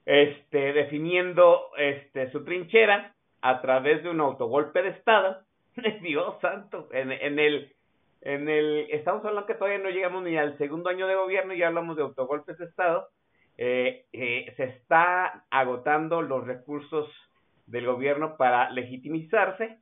[0.04, 5.40] este, definiendo este, su trinchera a través de un autogolpe de Estado.
[6.02, 7.72] Dios santo, en, en el
[8.26, 11.68] en el, estamos hablando que todavía no llegamos ni al segundo año de gobierno, ya
[11.68, 13.08] hablamos de autogolpes de Estado,
[13.58, 17.08] eh, eh, se está agotando los recursos
[17.66, 19.78] del gobierno para legitimizarse.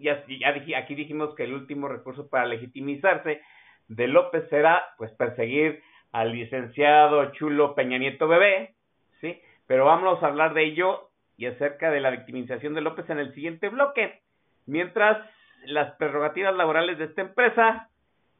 [0.00, 3.40] Ya, ya dije, aquí dijimos que el último recurso para legitimizarse
[3.88, 8.74] de López será pues perseguir al licenciado Chulo Peña Nieto Bebé,
[9.20, 9.40] ¿sí?
[9.66, 13.34] Pero vamos a hablar de ello y acerca de la victimización de López en el
[13.34, 14.20] siguiente bloque.
[14.66, 15.18] Mientras
[15.64, 17.88] las prerrogativas laborales de esta empresa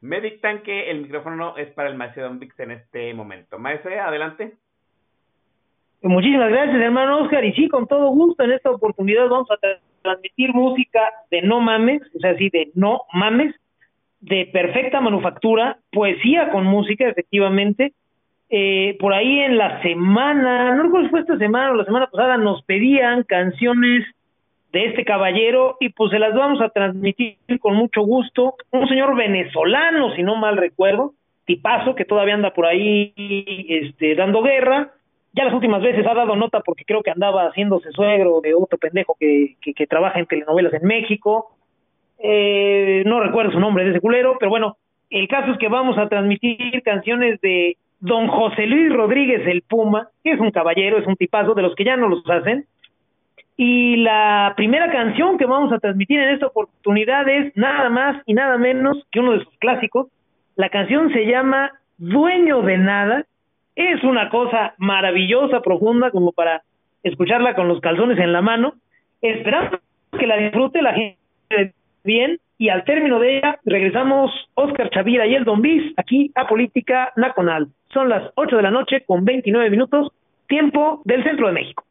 [0.01, 3.59] me dictan que el micrófono es para el maestro Don Vix en este momento.
[3.59, 4.57] Maestro, adelante.
[6.03, 7.45] Muchísimas gracias, hermano Oscar.
[7.45, 9.59] Y sí, con todo gusto, en esta oportunidad vamos a
[10.03, 13.55] transmitir música de no mames, o sea, sí, de no mames,
[14.21, 17.93] de perfecta manufactura, poesía con música, efectivamente.
[18.49, 22.07] Eh, por ahí en la semana, no recuerdo si fue esta semana o la semana
[22.07, 24.05] pasada, nos pedían canciones
[24.73, 28.55] de este caballero y pues se las vamos a transmitir con mucho gusto.
[28.71, 31.13] Un señor venezolano, si no mal recuerdo,
[31.45, 33.13] tipazo que todavía anda por ahí
[33.69, 34.93] este, dando guerra.
[35.33, 38.79] Ya las últimas veces ha dado nota porque creo que andaba haciéndose suegro de otro
[38.79, 41.57] pendejo que, que, que trabaja en telenovelas en México.
[42.19, 44.77] Eh, no recuerdo su nombre de ese culero, pero bueno,
[45.09, 50.09] el caso es que vamos a transmitir canciones de don José Luis Rodríguez el Puma,
[50.23, 52.67] que es un caballero, es un tipazo de los que ya no los hacen.
[53.57, 58.33] Y la primera canción que vamos a transmitir en esta oportunidad es nada más y
[58.33, 60.09] nada menos que uno de sus clásicos.
[60.57, 63.27] La canción se llama Dueño de Nada.
[63.75, 66.63] Es una cosa maravillosa, profunda, como para
[67.03, 68.75] escucharla con los calzones en la mano.
[69.23, 69.81] Esperamos
[70.19, 75.35] que la disfrute la gente bien y al término de ella regresamos Oscar Chavira y
[75.35, 77.69] el Don Bis aquí a Política Nacional.
[77.93, 80.13] Son las 8 de la noche con 29 minutos,
[80.47, 81.85] tiempo del centro de México.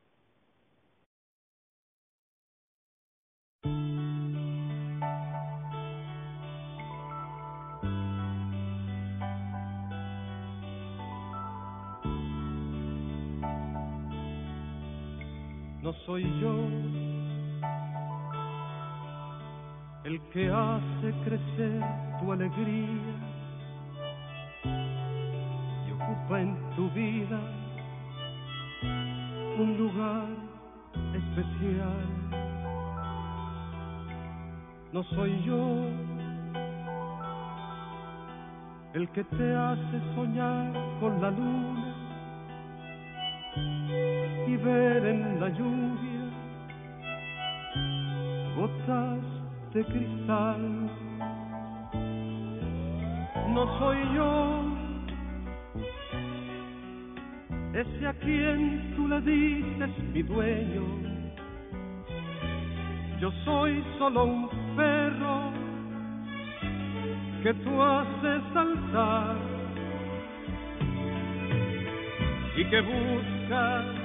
[15.82, 16.56] No soy yo
[20.04, 21.82] el que hace crecer
[22.20, 23.15] tu alegría
[25.88, 27.39] y ocupa en tu vida
[29.58, 30.28] un lugar
[31.13, 32.06] especial.
[34.92, 35.86] No soy yo
[38.96, 41.88] el que te hace soñar con la luna
[44.49, 46.25] y ver en la lluvia
[48.55, 49.23] gotas
[49.73, 50.89] de cristal.
[53.53, 54.79] No soy yo
[57.73, 60.85] ese a quien tú le dices mi dueño.
[63.21, 65.51] Yo soy solo un perro
[67.43, 69.35] que tú haces saltar
[72.57, 73.98] y que buscas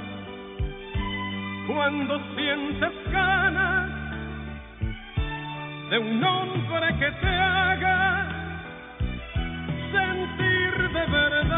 [1.67, 3.91] cuando sientes ganas
[5.91, 8.29] de un hombre que te haga
[9.93, 11.55] sentir de verdad.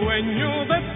[0.00, 0.95] Dueño de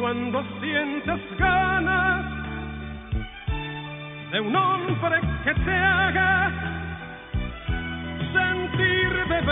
[0.00, 2.24] cuando sientes ganas
[4.32, 6.50] de un hombre que te haga
[8.32, 9.42] sentir de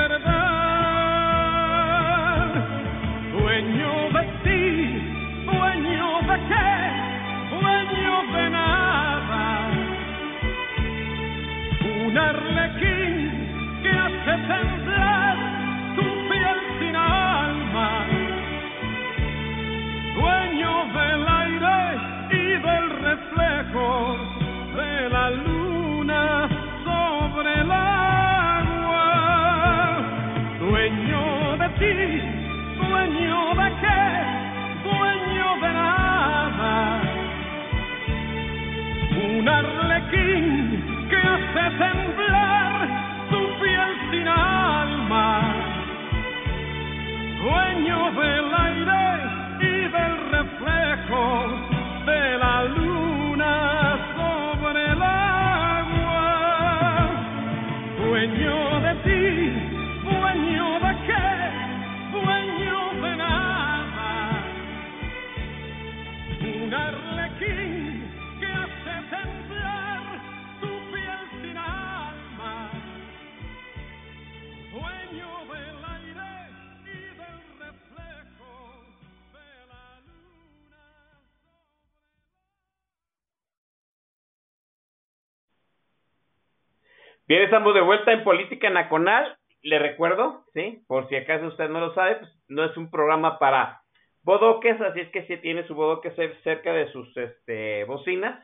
[87.28, 89.36] Bien, estamos de vuelta en Política Nacional.
[89.62, 90.82] Le recuerdo, ¿sí?
[90.86, 93.82] Por si acaso usted no lo sabe, pues no es un programa para
[94.22, 98.42] bodoques, así es que si tiene su bodoque cer- cerca de sus este, bocinas,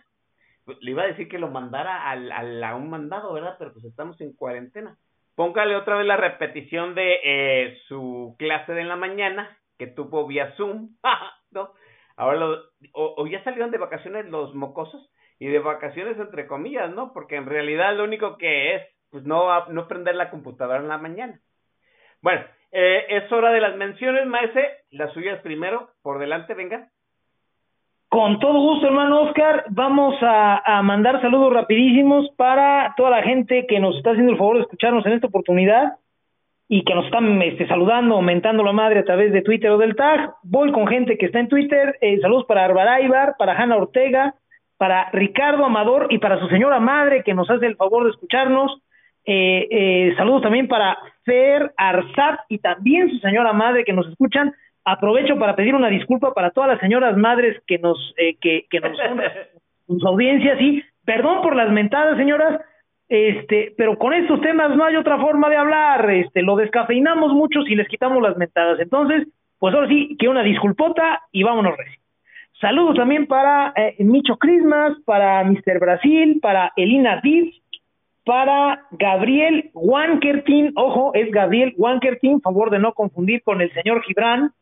[0.64, 3.56] pues, le iba a decir que lo mandara al, a un mandado, ¿verdad?
[3.58, 4.98] Pero pues estamos en cuarentena.
[5.34, 10.52] Póngale otra vez la repetición de eh, su clase de la mañana, que tuvo vía
[10.56, 10.96] Zoom,
[11.52, 11.72] ¿no?
[12.16, 17.12] Ahora, lo- o ya salieron de vacaciones los mocosos, y de vacaciones entre comillas, ¿no?
[17.12, 20.98] Porque en realidad lo único que es, pues no, no prender la computadora en la
[20.98, 21.40] mañana.
[22.20, 22.42] Bueno,
[22.72, 26.88] eh, es hora de las menciones, maese, las suyas primero, por delante, venga.
[28.08, 33.66] Con todo gusto, hermano Oscar, vamos a, a mandar saludos rapidísimos para toda la gente
[33.66, 35.98] que nos está haciendo el favor de escucharnos en esta oportunidad
[36.68, 39.96] y que nos están este, saludando, aumentando la madre a través de Twitter o del
[39.96, 40.34] tag.
[40.42, 41.98] Voy con gente que está en Twitter.
[42.00, 44.34] Eh, saludos para Arbaraibar, para Hanna Ortega,
[44.76, 48.82] para Ricardo Amador y para su señora madre que nos hace el favor de escucharnos.
[49.26, 54.52] Eh, eh, saludos también para Fer Arzat y también su señora madre que nos escuchan.
[54.84, 58.80] Aprovecho para pedir una disculpa para todas las señoras madres que nos eh, que, que
[58.80, 59.20] nos son
[59.86, 62.60] sus audiencias y perdón por las mentadas, señoras,
[63.08, 67.62] este, pero con estos temas no hay otra forma de hablar, este, lo descafeinamos mucho
[67.62, 68.80] si les quitamos las mentadas.
[68.80, 72.03] Entonces, pues ahora sí, que una disculpota y vámonos recién.
[72.60, 75.78] Saludos también para eh, Micho Christmas, para Mr.
[75.80, 77.54] Brasil, para Elina Diz,
[78.24, 84.52] para Gabriel Wankertin, ojo, es Gabriel Wankertin, favor de no confundir con el señor Gibran.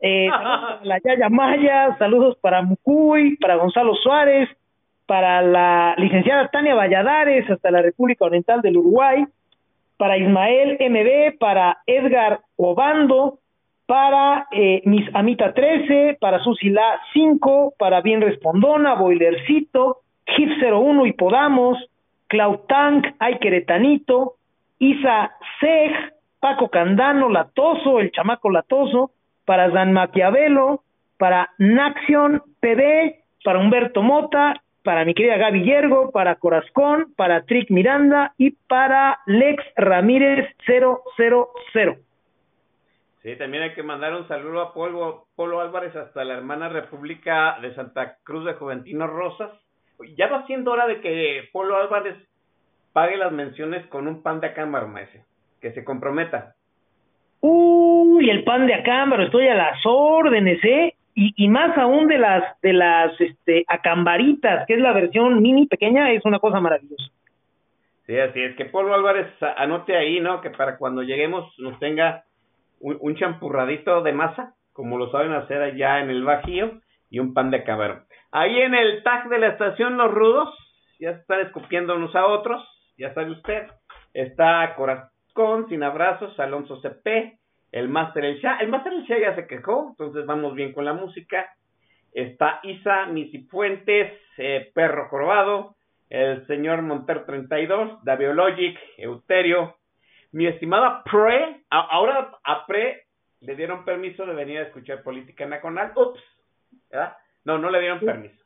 [0.00, 4.48] Eh, para la Yaya Maya, saludos para Mucuy, para Gonzalo Suárez,
[5.06, 9.24] para la licenciada Tania Valladares, hasta la República Oriental del Uruguay,
[9.96, 13.38] para Ismael MB, para Edgar Obando,
[13.86, 21.12] para eh, Miss Amita 13, para Susila 5, para Bien Respondona, Boilercito, Hit 01 y
[21.12, 21.78] Podamos,
[22.26, 24.34] Cloud Tank, Ay Queretanito,
[24.78, 25.92] Isa Sej,
[26.40, 29.12] Paco Candano, Latoso, el chamaco Latoso,
[29.44, 30.82] para Dan Maquiavelo,
[31.16, 37.70] para Naxion PB, para Humberto Mota, para mi querida Gaby Yergo, para Corazcón, para Trick
[37.70, 42.05] Miranda y para Lex Ramírez 000.
[43.26, 47.58] Sí, también hay que mandar un saludo a Polo, Polo Álvarez hasta la hermana República
[47.60, 49.50] de Santa Cruz de Juventino Rosas.
[50.16, 52.16] Ya va siendo hora de que Polo Álvarez
[52.92, 55.24] pague las menciones con un pan de cámara, maese.
[55.60, 56.54] Que se comprometa.
[57.40, 60.94] Uy, el pan de acámbaro, estoy a las órdenes, ¿eh?
[61.16, 65.66] Y, y más aún de las de las este acambaritas, que es la versión mini
[65.66, 67.10] pequeña, es una cosa maravillosa.
[68.06, 68.54] Sí, así es.
[68.54, 70.40] Que Polo Álvarez anote ahí, ¿no?
[70.40, 72.22] Que para cuando lleguemos nos tenga
[72.80, 77.50] un, champurradito de masa, como lo saben hacer allá en el Bajío, y un pan
[77.50, 78.04] de cabrón.
[78.32, 80.48] Ahí en el tag de la estación Los Rudos,
[80.98, 82.66] ya están escupiendo unos a otros,
[82.98, 83.68] ya sabe usted.
[84.12, 87.38] Está Corazón, Sin Abrazos, Alonso CP,
[87.72, 88.58] el Master El Shah.
[88.60, 91.46] El Master El Shah ya se quejó, entonces vamos bien con la música.
[92.12, 95.76] Está Isa, Missy Fuentes, eh, Perro Jorobado,
[96.08, 99.76] el señor Monter 32, Daviologic, Euterio,
[100.32, 103.04] mi estimada Pre, ahora a Pre
[103.40, 105.92] le dieron permiso de venir a escuchar política nacional.
[105.94, 106.20] Ups,
[106.90, 107.16] ¿verdad?
[107.44, 108.42] No, no le dieron permiso.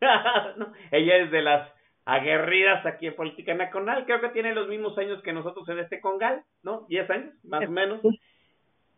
[0.56, 1.72] No, ella es de las
[2.04, 4.04] aguerridas aquí en política nacional.
[4.04, 6.86] Creo que tiene los mismos años que nosotros en este Congal, ¿no?
[6.88, 8.00] 10 años, más o menos.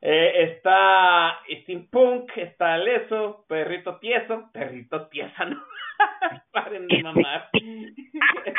[0.00, 5.62] Eh, está Steampunk, está Leso, Perrito Tieso, Perrito Tiesa, ¿no?
[6.52, 7.50] Paren de mamar.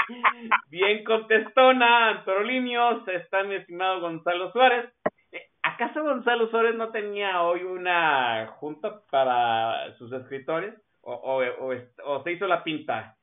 [0.69, 4.91] Bien contestona, Antorolinios, está mi estimado Gonzalo Suárez.
[5.31, 10.73] Eh, ¿Acaso Gonzalo Suárez no tenía hoy una junta para sus escritores?
[11.01, 11.43] ¿O,
[12.03, 13.15] o, se hizo la pinta?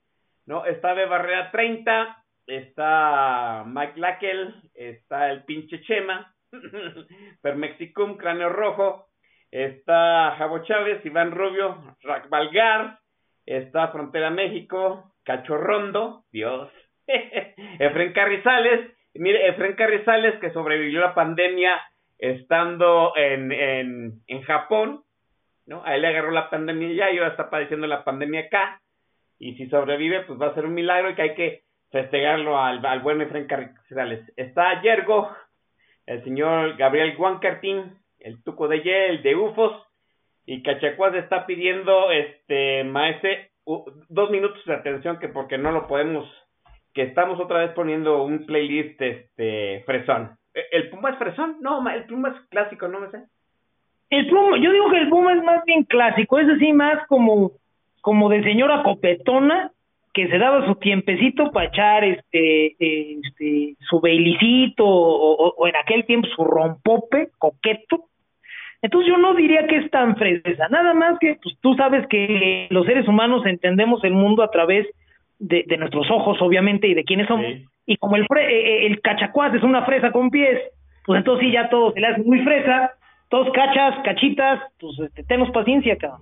[0.47, 0.65] ¿No?
[0.65, 6.35] Está de Barrera 30, está Mike Lackel, está el pinche Chema,
[7.43, 9.09] Permexicum, Cráneo Rojo,
[9.51, 13.01] está Javo Chávez, Iván Rubio, Rack Valgar,
[13.47, 16.71] está Frontera México, Cachorrondo, Dios,
[17.07, 21.81] Efren Carrizales, mire, Efren Carrizales que sobrevivió la pandemia
[22.19, 25.03] estando en, en, en Japón,
[25.67, 25.85] ¿no?
[25.85, 28.81] A él le agarró la pandemia ya y ahora está padeciendo la pandemia acá,
[29.39, 32.85] y si sobrevive, pues va a ser un milagro y que hay que festejarlo al,
[32.85, 34.21] al buen Efren Carrizales.
[34.37, 35.31] Está Yergo,
[36.07, 39.83] el señor Gabriel Guancartín, el Tuco de Ye, el de UFOS,
[40.47, 43.52] y Cachacuás está pidiendo, este, maese,
[44.09, 46.27] dos minutos de atención que porque no lo podemos,
[46.95, 50.37] que estamos otra vez poniendo un playlist, este, fresón.
[50.55, 51.57] ¿E- ¿El Puma es fresón?
[51.61, 53.23] No, el Puma es clásico, no me sé.
[54.11, 57.53] El Puma, yo digo que el Puma es más bien clásico, es así más como,
[58.03, 59.71] como de señora copetona
[60.13, 65.67] que se daba su tiempecito para echar este, eh, este su bailicito o, o- o
[65.67, 68.05] en aquel tiempo su rompope coqueto.
[68.83, 72.67] Entonces yo no diría que es tan fresa, nada más que pues tú sabes que
[72.71, 74.87] los seres humanos entendemos el mundo a través
[75.39, 77.47] de, de nuestros ojos, obviamente, y de quiénes somos.
[77.47, 77.65] Sí.
[77.87, 80.61] Y como el, fre- eh, eh, el cachacuás es una fresa con pies,
[81.07, 82.93] pues entonces sí, ya todo se le hace muy fresa,
[83.29, 86.21] todos cachas, cachitas, pues este, tenemos paciencia, cabrón.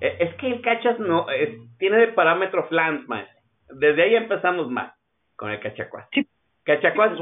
[0.00, 3.30] Eh, Es que el cachas no, es- tiene de parámetro flans, maese.
[3.70, 4.92] Desde ahí empezamos mal
[5.36, 6.06] con el cachacuás.
[6.12, 6.26] Sí.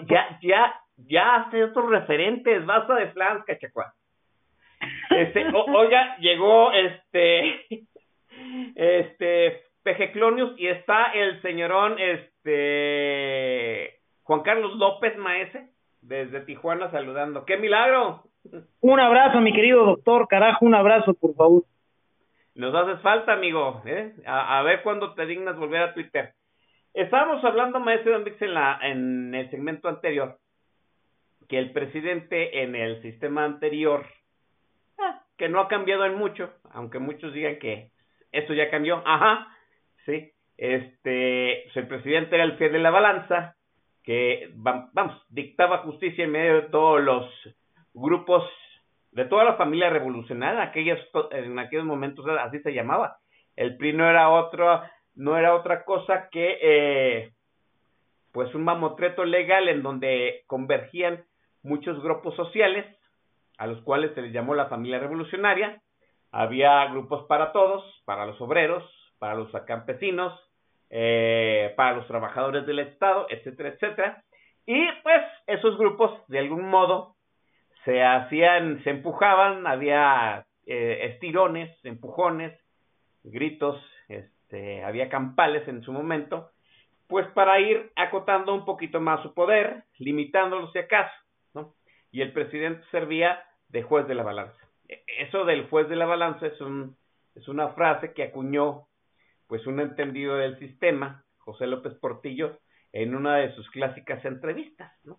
[0.08, 3.94] Ya, ya, ya hace otros referentes, basta de flans, cachacuás.
[5.16, 7.64] Este, o- oiga, llegó este,
[8.74, 15.68] este, Pejeclonius y está el señorón, este, Juan Carlos López Maese,
[16.00, 17.44] desde Tijuana saludando.
[17.44, 18.24] ¡Qué milagro!
[18.80, 21.64] Un abrazo, mi querido doctor, carajo, un abrazo, por favor.
[22.54, 23.82] Nos haces falta, amigo.
[23.86, 24.12] ¿eh?
[24.26, 26.32] A, a ver cuándo te dignas volver a Twitter.
[26.92, 30.36] Estábamos hablando, maestro Don Vix, en, la, en el segmento anterior,
[31.48, 34.04] que el presidente en el sistema anterior,
[35.36, 37.90] que no ha cambiado en mucho, aunque muchos digan que
[38.30, 39.48] eso ya cambió, ajá,
[40.06, 43.56] sí, este, pues el presidente era el fiel de la balanza,
[44.04, 47.26] que, va- vamos, dictaba justicia en medio de todos los
[47.94, 48.44] grupos
[49.12, 50.98] de toda la familia revolucionaria, aquellos,
[51.32, 53.18] en aquellos momentos así se llamaba.
[53.56, 54.82] El PRI no era otro,
[55.14, 57.32] no era otra cosa que eh,
[58.32, 61.22] pues un mamotreto legal en donde convergían
[61.62, 62.86] muchos grupos sociales,
[63.62, 65.80] a los cuales se les llamó la familia revolucionaria.
[66.32, 68.82] Había grupos para todos, para los obreros,
[69.20, 70.36] para los campesinos,
[70.90, 74.24] eh, para los trabajadores del Estado, etcétera, etcétera.
[74.66, 77.14] Y pues esos grupos, de algún modo,
[77.84, 82.58] se hacían, se empujaban, había eh, estirones, empujones,
[83.22, 86.50] gritos, este, había campales en su momento,
[87.06, 91.14] pues para ir acotando un poquito más su poder, limitándolo si acaso,
[91.54, 91.74] ¿no?
[92.10, 93.40] Y el presidente servía
[93.72, 94.56] de juez de la balanza.
[94.88, 96.96] E- Eso del juez de la balanza es un,
[97.34, 98.86] es una frase que acuñó,
[99.48, 102.58] pues un entendido del sistema, José López Portillo,
[102.92, 105.18] en una de sus clásicas entrevistas, ¿no?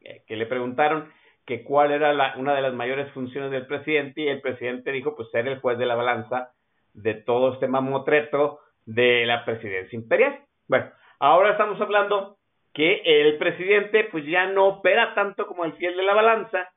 [0.00, 1.12] Eh, que le preguntaron
[1.44, 5.16] que cuál era la, una de las mayores funciones del presidente y el presidente dijo
[5.16, 6.52] pues ser el juez de la balanza
[6.92, 10.40] de todo este mamotreto de la presidencia imperial.
[10.68, 12.36] Bueno, ahora estamos hablando
[12.72, 16.70] que el presidente pues ya no opera tanto como el fiel de la balanza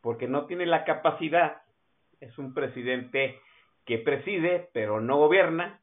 [0.00, 1.62] porque no tiene la capacidad,
[2.20, 3.40] es un presidente
[3.84, 5.80] que preside pero no gobierna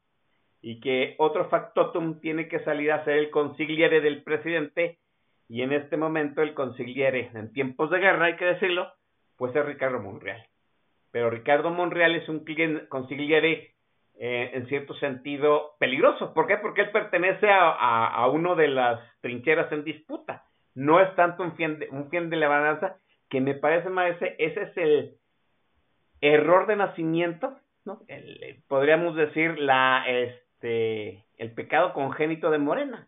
[0.62, 5.00] y que otro factotum tiene que salir a ser el consigliere del presidente
[5.48, 8.92] y en este momento el consigliere en tiempos de guerra, hay que decirlo,
[9.38, 10.44] pues es Ricardo Monreal.
[11.12, 12.44] Pero Ricardo Monreal es un
[12.90, 13.76] consigliere
[14.18, 16.34] eh, en cierto sentido peligroso.
[16.34, 16.58] ¿Por qué?
[16.58, 20.46] Porque él pertenece a, a, uno de las trincheras en disputa.
[20.74, 22.98] No es tanto un fin de, un fin de la balanza,
[23.30, 25.18] que me parece más ese, ese es el
[26.22, 28.02] error de nacimiento, ¿no?
[28.08, 33.08] El, podríamos decir la este el pecado congénito de Morena,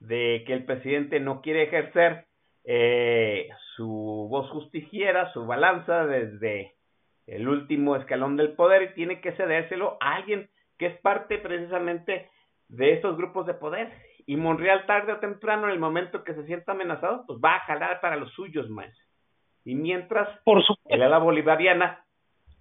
[0.00, 2.26] de que el presidente no quiere ejercer
[2.64, 6.74] eh, su voz justiciera, su balanza desde
[7.26, 10.48] el último escalón del poder y tiene que cedérselo a alguien
[10.78, 12.30] que es parte precisamente
[12.68, 13.92] de estos grupos de poder.
[14.26, 17.60] Y Monreal tarde o temprano, en el momento que se sienta amenazado, pues va a
[17.60, 18.92] jalar para los suyos más.
[19.66, 20.88] Y mientras Por supuesto.
[20.88, 22.04] el ala bolivariana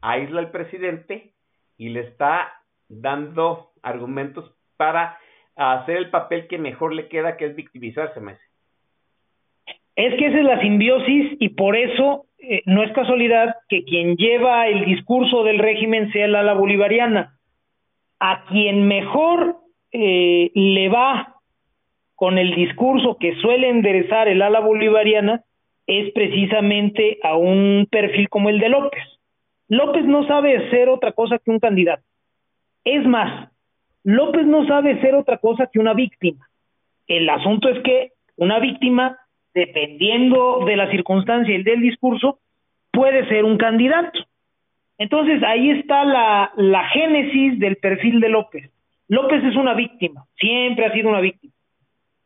[0.02, 1.34] aísla al presidente
[1.78, 2.52] y le está
[2.90, 5.18] dando argumentos para
[5.56, 8.40] hacer el papel que mejor le queda, que es victimizarse más.
[9.96, 14.18] Es que esa es la simbiosis y por eso eh, no es casualidad que quien
[14.18, 17.38] lleva el discurso del régimen sea el ala bolivariana.
[18.20, 19.58] A quien mejor
[19.92, 21.36] eh, le va
[22.16, 25.44] con el discurso que suele enderezar el ala bolivariana
[25.88, 29.04] es precisamente a un perfil como el de López.
[29.68, 32.04] López no sabe ser otra cosa que un candidato.
[32.84, 33.52] Es más,
[34.04, 36.48] López no sabe ser otra cosa que una víctima.
[37.08, 39.18] El asunto es que una víctima
[39.56, 42.40] dependiendo de la circunstancia y del discurso,
[42.92, 44.20] puede ser un candidato.
[44.98, 48.70] Entonces ahí está la, la génesis del perfil de López.
[49.08, 51.54] López es una víctima, siempre ha sido una víctima.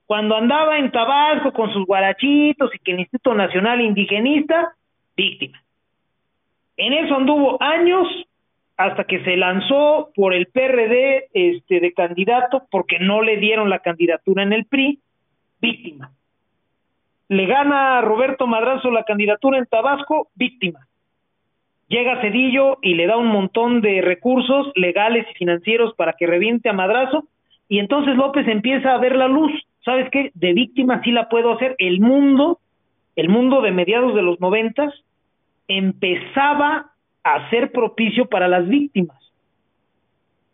[0.09, 4.73] Cuando andaba en Tabasco con sus guarachitos y que el Instituto Nacional Indigenista,
[5.15, 5.61] víctima.
[6.77, 8.07] En eso anduvo años
[8.75, 13.79] hasta que se lanzó por el PRD este, de candidato porque no le dieron la
[13.79, 14.97] candidatura en el PRI,
[15.61, 16.09] víctima
[17.29, 20.87] le gana a Roberto Madrazo la candidatura en Tabasco, víctima.
[21.87, 26.69] Llega Cedillo y le da un montón de recursos legales y financieros para que reviente
[26.69, 27.25] a Madrazo,
[27.67, 29.51] y entonces López empieza a ver la luz.
[29.83, 30.31] ¿Sabes qué?
[30.33, 31.75] De víctima sí la puedo hacer.
[31.77, 32.59] El mundo,
[33.15, 34.93] el mundo de mediados de los noventas,
[35.67, 36.91] empezaba
[37.23, 39.19] a ser propicio para las víctimas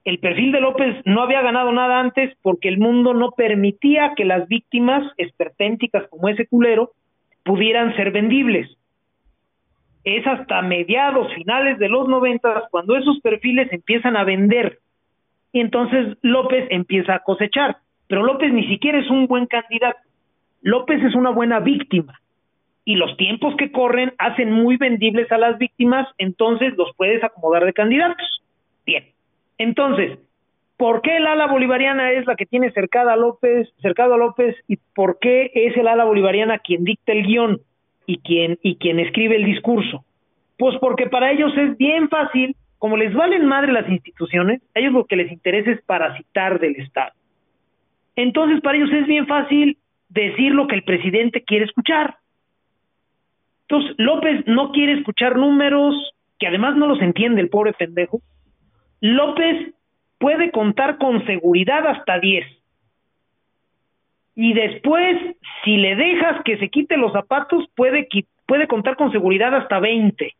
[0.05, 4.23] el perfil de López no había ganado nada antes porque el mundo no permitía que
[4.23, 6.91] las víctimas esperpénticas como ese culero
[7.43, 8.69] pudieran ser vendibles.
[10.03, 14.78] Es hasta mediados, finales de los noventas, cuando esos perfiles empiezan a vender.
[15.51, 17.78] Y entonces López empieza a cosechar.
[18.08, 19.99] Pero López ni siquiera es un buen candidato.
[20.62, 22.20] López es una buena víctima.
[22.84, 27.66] Y los tiempos que corren hacen muy vendibles a las víctimas, entonces los puedes acomodar
[27.66, 28.41] de candidatos.
[28.86, 29.06] Bien.
[29.58, 30.20] Entonces,
[30.78, 34.56] ¿por qué el ala bolivariana es la que tiene cercada a López, cercado a López
[34.68, 37.62] y por qué es el ala bolivariana quien dicta el guion
[38.06, 40.06] y quien y quien escribe el discurso?
[40.58, 44.93] Pues porque para ellos es bien fácil, como les valen madre las instituciones, a ellos
[44.93, 47.14] lo que les interesa es parasitar del Estado.
[48.16, 49.78] Entonces, para ellos es bien fácil
[50.09, 52.18] decir lo que el presidente quiere escuchar.
[53.68, 55.95] Entonces, López no quiere escuchar números
[56.39, 58.22] que además no los entiende el pobre pendejo
[59.01, 59.74] López
[60.18, 62.45] puede contar con seguridad hasta 10.
[64.36, 65.18] Y después,
[65.63, 68.07] si le dejas que se quite los zapatos, puede,
[68.47, 70.34] puede contar con seguridad hasta 20.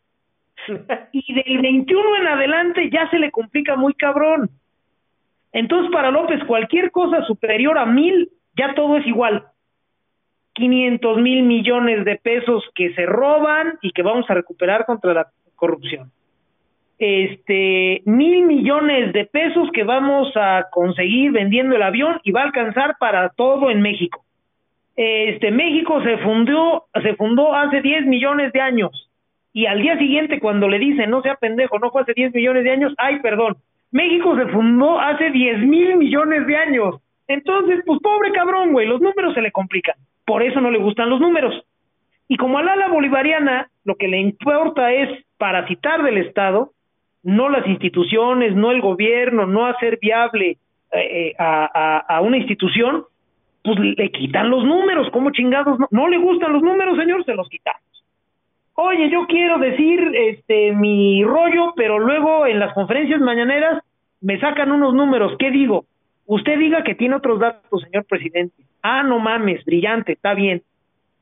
[1.11, 4.49] y del 21 en adelante ya se le complica muy cabrón.
[5.56, 9.45] Entonces, para López, cualquier cosa superior a mil, ya todo es igual.
[10.53, 15.28] 500 mil millones de pesos que se roban y que vamos a recuperar contra la
[15.56, 16.12] corrupción
[16.97, 22.45] este mil millones de pesos que vamos a conseguir vendiendo el avión y va a
[22.45, 24.24] alcanzar para todo en México.
[24.95, 29.10] Este México se fundó se fundó hace 10 millones de años
[29.51, 32.64] y al día siguiente cuando le dicen no sea pendejo, no fue hace 10 millones
[32.64, 33.58] de años, ay perdón,
[33.95, 36.95] México se fundó hace 10 mil millones de años.
[37.29, 39.95] Entonces, pues pobre cabrón, güey, los números se le complican.
[40.25, 41.63] Por eso no le gustan los números.
[42.27, 46.71] Y como al ala bolivariana lo que le importa es parasitar del Estado,
[47.23, 50.57] no las instituciones, no el gobierno, no hacer viable
[50.91, 53.05] eh, a, a, una institución,
[53.63, 55.79] pues le quitan los números, ¿cómo chingados?
[55.79, 57.94] No, no le gustan los números, señor, se los quitamos.
[58.78, 63.82] Oye, yo quiero decir este mi rollo, pero luego en las conferencias mañaneras
[64.19, 65.86] me sacan unos números, ¿qué digo?
[66.26, 68.55] Usted diga que tiene otros datos, señor presidente.
[68.82, 70.61] Ah, no mames, brillante, está bien.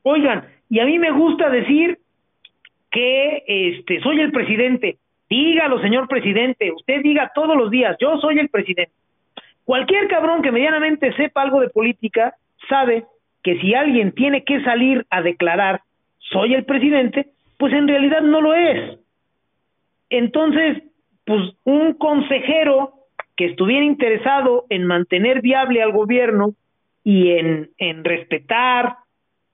[0.02, 1.98] Oigan, y a mí me gusta decir
[2.90, 4.98] que este soy el presidente.
[5.30, 8.92] Dígalo, señor presidente, usted diga todos los días, yo soy el presidente.
[9.64, 12.34] Cualquier cabrón que medianamente sepa algo de política
[12.68, 13.04] sabe
[13.44, 15.82] que si alguien tiene que salir a declarar
[16.18, 17.28] soy el presidente,
[17.58, 18.98] pues en realidad no lo es.
[20.10, 20.82] Entonces,
[21.24, 22.92] pues un consejero
[23.36, 26.54] que estuviera interesado en mantener viable al gobierno
[27.02, 28.96] y en, en respetar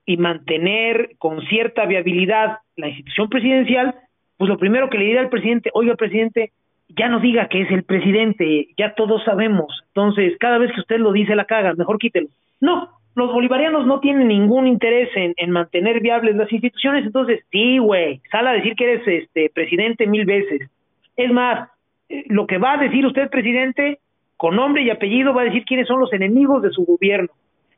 [0.06, 3.94] y mantener con cierta viabilidad la institución presidencial,
[4.36, 6.52] pues lo primero que le diría al presidente, oiga presidente,
[6.88, 10.98] ya no diga que es el presidente, ya todos sabemos, entonces cada vez que usted
[10.98, 12.28] lo dice la caga, mejor quítelo.
[12.60, 17.76] No, los bolivarianos no tienen ningún interés en, en mantener viables las instituciones, entonces sí,
[17.76, 20.70] güey, sal a decir que eres este presidente mil veces.
[21.16, 21.68] Es más,
[22.08, 23.98] eh, lo que va a decir usted, presidente,
[24.38, 27.28] con nombre y apellido, va a decir quiénes son los enemigos de su gobierno.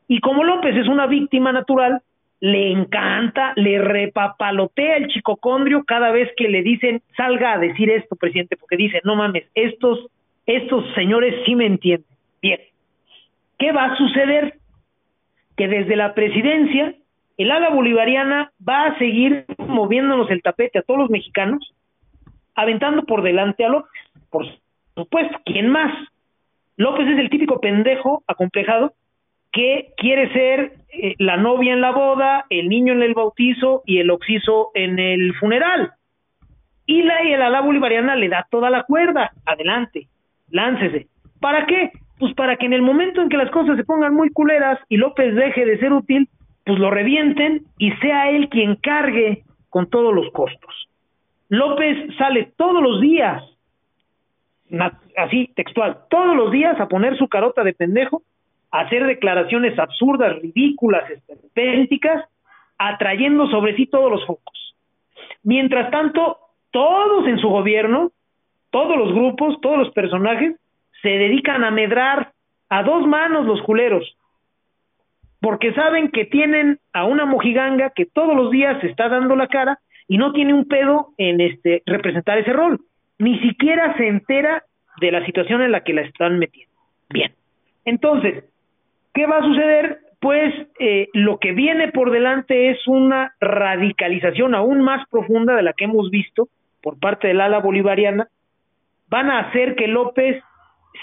[0.06, 2.00] Y como López es una víctima natural,
[2.38, 8.14] le encanta, le repapalotea el chicocondrio cada vez que le dicen salga a decir esto,
[8.14, 10.06] presidente, porque dice, no mames, estos,
[10.46, 12.06] estos señores sí me entienden.
[12.40, 12.60] Bien,
[13.58, 14.54] ¿qué va a suceder?
[15.62, 16.92] Que desde la presidencia,
[17.36, 21.72] el ala bolivariana va a seguir moviéndonos el tapete a todos los mexicanos,
[22.56, 23.92] aventando por delante a López.
[24.28, 24.44] Por
[24.96, 25.92] supuesto, ¿quién más?
[26.76, 28.94] López es el típico pendejo acomplejado
[29.52, 33.98] que quiere ser eh, la novia en la boda, el niño en el bautizo y
[33.98, 35.92] el oxiso en el funeral.
[36.86, 39.30] Y la, y la ala bolivariana le da toda la cuerda.
[39.46, 40.08] Adelante,
[40.50, 41.06] láncese.
[41.38, 41.92] ¿Para qué?
[42.18, 44.96] Pues para que en el momento en que las cosas se pongan muy culeras y
[44.96, 46.28] López deje de ser útil,
[46.64, 50.88] pues lo revienten y sea él quien cargue con todos los costos.
[51.48, 53.42] López sale todos los días,
[55.16, 58.22] así textual, todos los días a poner su carota de pendejo
[58.72, 62.24] hacer declaraciones absurdas, ridículas, esperpénticas,
[62.78, 64.74] atrayendo sobre sí todos los focos.
[65.44, 66.38] Mientras tanto,
[66.70, 68.10] todos en su gobierno,
[68.70, 70.56] todos los grupos, todos los personajes,
[71.02, 72.32] se dedican a medrar
[72.68, 74.16] a dos manos los culeros,
[75.40, 79.48] porque saben que tienen a una mojiganga que todos los días se está dando la
[79.48, 79.78] cara
[80.08, 82.80] y no tiene un pedo en este representar ese rol,
[83.18, 84.64] ni siquiera se entera
[85.00, 86.72] de la situación en la que la están metiendo.
[87.10, 87.32] Bien.
[87.84, 88.44] Entonces,
[89.14, 89.98] ¿Qué va a suceder?
[90.20, 95.72] Pues eh, lo que viene por delante es una radicalización aún más profunda de la
[95.72, 96.48] que hemos visto
[96.82, 98.28] por parte del ala bolivariana.
[99.08, 100.42] Van a hacer que López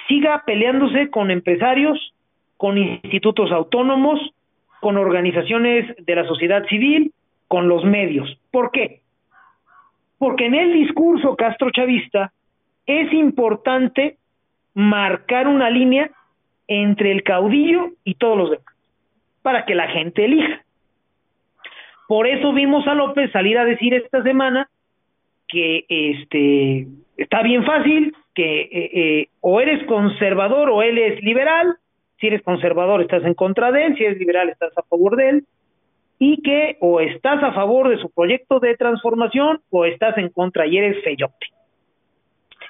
[0.08, 2.14] siga peleándose con empresarios,
[2.58, 4.20] con institutos autónomos,
[4.82, 7.14] con organizaciones de la sociedad civil,
[7.48, 8.38] con los medios.
[8.52, 9.02] ¿Por qué?
[10.18, 12.32] Porque en el discurso castrochavista
[12.86, 14.18] es importante
[14.74, 16.12] marcar una línea
[16.68, 18.76] entre el caudillo y todos los demás,
[19.42, 20.64] para que la gente elija.
[22.08, 24.70] Por eso vimos a López salir a decir esta semana
[25.48, 26.88] que este
[27.18, 31.76] está bien fácil, que eh, eh, o eres conservador o él es liberal,
[32.22, 35.30] si eres conservador estás en contra de él, si eres liberal estás a favor de
[35.30, 35.44] él,
[36.20, 40.66] y que o estás a favor de su proyecto de transformación o estás en contra
[40.68, 41.48] y eres feyote.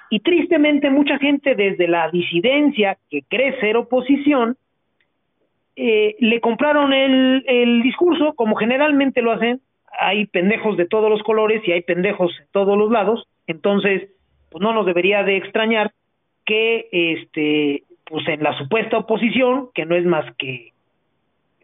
[0.09, 4.57] Y tristemente mucha gente desde la disidencia que cree ser oposición,
[5.76, 9.61] eh, le compraron el, el discurso, como generalmente lo hacen,
[9.99, 14.09] hay pendejos de todos los colores y hay pendejos en todos los lados, entonces
[14.50, 15.91] pues no nos debería de extrañar
[16.45, 20.74] que este pues en la supuesta oposición, que no es más que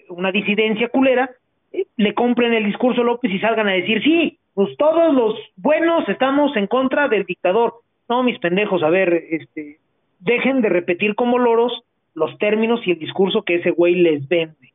[0.09, 1.31] una disidencia culera,
[1.73, 5.35] eh, le compren el discurso a López y salgan a decir, sí, pues todos los
[5.57, 7.73] buenos estamos en contra del dictador.
[8.07, 9.79] No, mis pendejos, a ver, este,
[10.19, 11.83] dejen de repetir como loros
[12.13, 14.71] los términos y el discurso que ese güey les vende.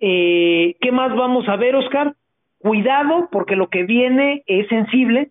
[0.00, 2.14] Eh, ¿Qué más vamos a ver, Oscar?
[2.58, 5.30] Cuidado, porque lo que viene es sensible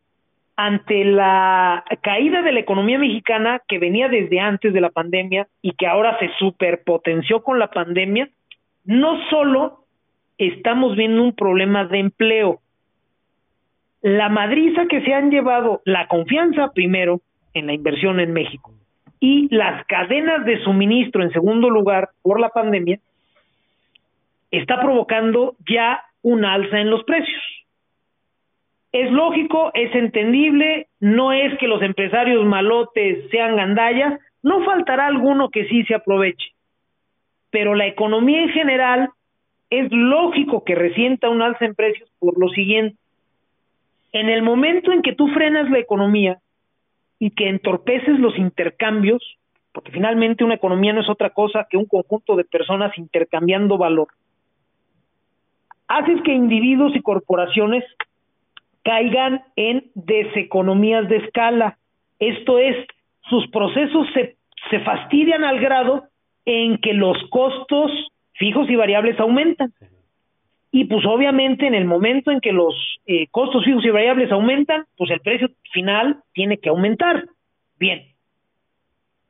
[0.61, 5.71] ante la caída de la economía mexicana que venía desde antes de la pandemia y
[5.71, 8.27] que ahora se superpotenció con la pandemia.
[8.83, 9.85] No solo
[10.37, 12.59] estamos viendo un problema de empleo,
[14.01, 17.21] la madriza que se han llevado la confianza primero
[17.53, 18.73] en la inversión en México
[19.21, 22.99] y las cadenas de suministro en segundo lugar por la pandemia
[24.51, 27.58] está provocando ya un alza en los precios.
[28.91, 35.49] Es lógico, es entendible, no es que los empresarios malotes sean gandallas, no faltará alguno
[35.49, 36.53] que sí se aproveche.
[37.51, 39.09] Pero la economía en general
[39.69, 42.97] es lógico que resienta un alza en precios por lo siguiente
[44.11, 46.39] en el momento en que tú frenas la economía
[47.19, 49.21] y que entorpeces los intercambios,
[49.71, 54.07] porque finalmente una economía no es otra cosa que un conjunto de personas intercambiando valor,
[55.87, 57.83] haces que individuos y corporaciones
[58.89, 61.77] caigan en deseconomías de escala.
[62.17, 62.75] Esto es,
[63.29, 64.35] sus procesos se,
[64.71, 66.05] se fastidian al grado
[66.43, 67.91] en que los costos
[68.33, 69.71] fijos y variables aumentan.
[70.71, 72.73] Y pues obviamente en el momento en que los
[73.05, 77.25] eh, costos fijos y variables aumentan, pues el precio final tiene que aumentar.
[77.77, 78.07] Bien,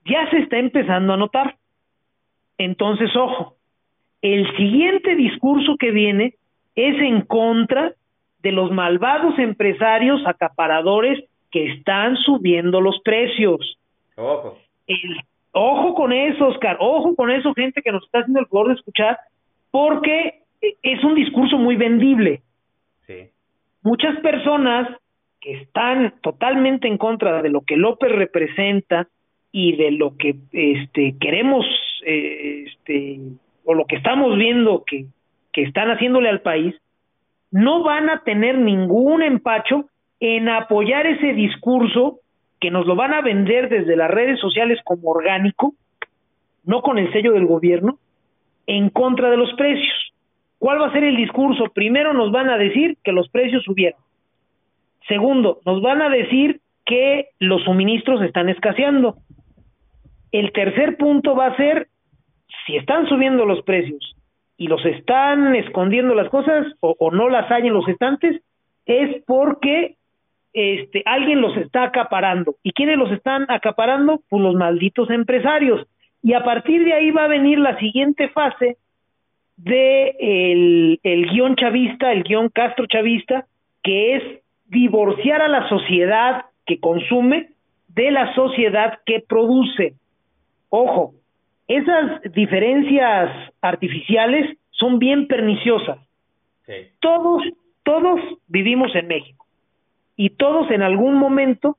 [0.06, 1.58] ya se está empezando a notar.
[2.58, 3.58] Entonces, ojo,
[4.22, 6.36] el siguiente discurso que viene
[6.76, 7.92] es en contra
[8.42, 13.78] de los malvados empresarios acaparadores que están subiendo los precios.
[14.16, 14.58] Ojo.
[14.88, 15.22] El-
[15.52, 18.74] ojo con eso, Oscar, ojo con eso, gente que nos está haciendo el favor de
[18.76, 19.18] escuchar,
[19.72, 22.42] porque es un discurso muy vendible.
[23.08, 23.30] Sí.
[23.82, 24.88] Muchas personas
[25.42, 29.08] que están totalmente en contra de lo que López representa
[29.52, 31.66] y de lo que este queremos
[32.06, 33.20] eh, este
[33.64, 35.06] o lo que estamos viendo que,
[35.54, 36.76] que están haciéndole al país
[37.52, 39.86] no van a tener ningún empacho
[40.20, 42.20] en apoyar ese discurso
[42.60, 45.74] que nos lo van a vender desde las redes sociales como orgánico,
[46.66, 47.98] no con el sello del gobierno,
[48.68, 50.14] en contra de los precios.
[50.60, 51.66] ¿Cuál va a ser el discurso?
[51.74, 54.00] Primero nos van a decir que los precios subieron.
[55.08, 59.16] Segundo, nos van a decir que los suministros están escaseando.
[60.32, 61.88] El tercer punto va a ser,
[62.68, 64.16] si están subiendo los precios
[64.60, 68.42] y los están escondiendo las cosas o, no las hay en los estantes,
[68.86, 69.96] es porque
[70.52, 72.56] este, alguien los está acaparando.
[72.62, 74.22] ¿Y quiénes los están acaparando?
[74.30, 75.88] Pues los malditos empresarios.
[76.22, 78.76] Y a partir de ahí va a venir la siguiente fase
[79.56, 83.46] de el, el guion chavista, el guion Castro chavista,
[83.82, 84.24] que es
[84.66, 87.52] divorciar a la sociedad que consume
[87.88, 89.94] de la sociedad que produce.
[90.68, 91.14] Ojo,
[91.70, 96.00] esas diferencias artificiales son bien perniciosas.
[96.66, 96.74] Sí.
[97.00, 97.44] Todos,
[97.84, 99.46] todos vivimos en México
[100.18, 101.78] y todos en algún momento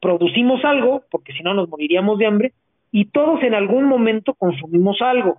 [0.00, 2.52] producimos algo, porque si no nos moriríamos de hambre,
[2.92, 5.38] y todos en algún momento consumimos algo.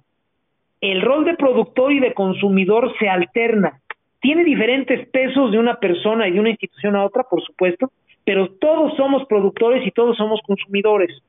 [0.81, 3.79] El rol de productor y de consumidor se alterna.
[4.19, 7.91] Tiene diferentes pesos de una persona y de una institución a otra, por supuesto,
[8.25, 11.23] pero todos somos productores y todos somos consumidores.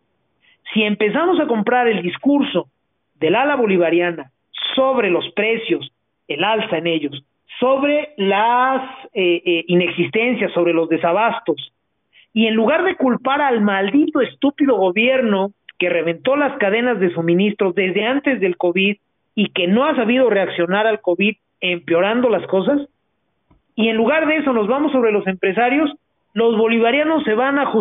[0.73, 2.69] Si empezamos a comprar el discurso
[3.15, 4.31] del ala bolivariana
[4.75, 5.91] sobre los precios,
[6.29, 7.25] el alza en ellos,
[7.59, 8.83] sobre las
[9.15, 11.73] eh, eh, inexistencias, sobre los desabastos,
[12.33, 17.73] y en lugar de culpar al maldito estúpido gobierno que reventó las cadenas de suministro
[17.73, 18.97] desde antes del COVID
[19.35, 22.81] y que no ha sabido reaccionar al COVID empeorando las cosas,
[23.75, 25.91] y en lugar de eso nos vamos sobre los empresarios,
[26.35, 27.73] los bolivarianos se van a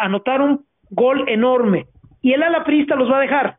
[0.00, 1.86] anotar un gol enorme
[2.26, 3.56] y el ala priista los va a dejar,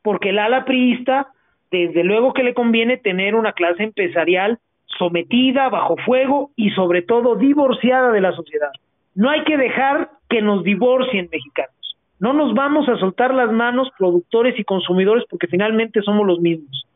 [0.00, 1.26] porque el ala priista
[1.70, 7.36] desde luego que le conviene tener una clase empresarial sometida, bajo fuego y sobre todo
[7.36, 8.70] divorciada de la sociedad.
[9.14, 11.98] No hay que dejar que nos divorcien mexicanos.
[12.18, 16.86] No nos vamos a soltar las manos productores y consumidores porque finalmente somos los mismos.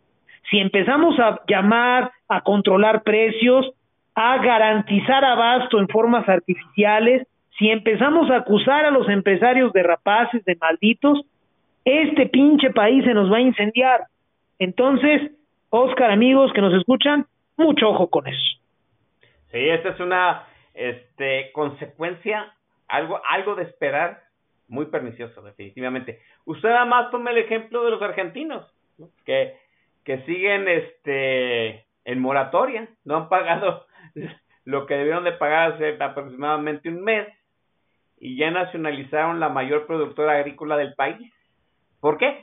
[0.51, 3.71] Si empezamos a llamar a controlar precios,
[4.15, 7.27] a garantizar abasto en formas artificiales,
[7.59, 11.25] si empezamos a acusar a los empresarios de rapaces, de malditos,
[11.85, 14.07] este pinche país se nos va a incendiar.
[14.59, 15.33] Entonces,
[15.71, 17.27] Oscar, amigos que nos escuchan,
[17.57, 18.61] mucho ojo con eso.
[19.53, 22.53] Sí, esta es una este consecuencia,
[22.89, 24.23] algo, algo de esperar
[24.67, 26.21] muy pernicioso, definitivamente.
[26.47, 28.67] Usted además tome el ejemplo de los argentinos,
[28.99, 29.11] ¿no?
[29.25, 29.57] que,
[30.05, 33.87] que siguen este en moratoria, no han pagado
[34.65, 37.29] lo que debieron de pagar hace aproximadamente un mes
[38.25, 41.31] y ya nacionalizaron la mayor productora agrícola del país.
[42.01, 42.43] ¿Por qué?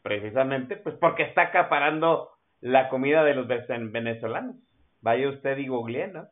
[0.00, 4.54] Precisamente, pues porque está acaparando la comida de los ve- venezolanos.
[5.00, 6.28] Vaya usted y googlee, ¿no?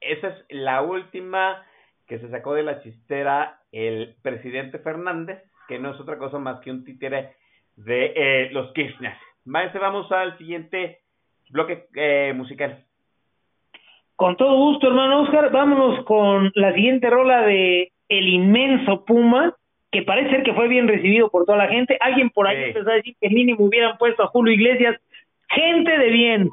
[0.00, 1.66] Esa es la última
[2.06, 6.60] que se sacó de la chistera el presidente Fernández, que no es otra cosa más
[6.60, 7.34] que un títere
[7.76, 9.12] de eh, los Kirchner.
[9.44, 11.00] Maestro, vamos al siguiente
[11.50, 12.86] bloque eh, musical.
[14.16, 19.54] Con todo gusto, hermano Oscar, vámonos con la siguiente rola de El inmenso Puma,
[19.90, 21.96] que parece ser que fue bien recibido por toda la gente.
[22.00, 22.62] Alguien por ahí Sí.
[22.70, 25.00] empezó a decir que mínimo hubieran puesto a Julio Iglesias.
[25.48, 26.50] Gente de bien.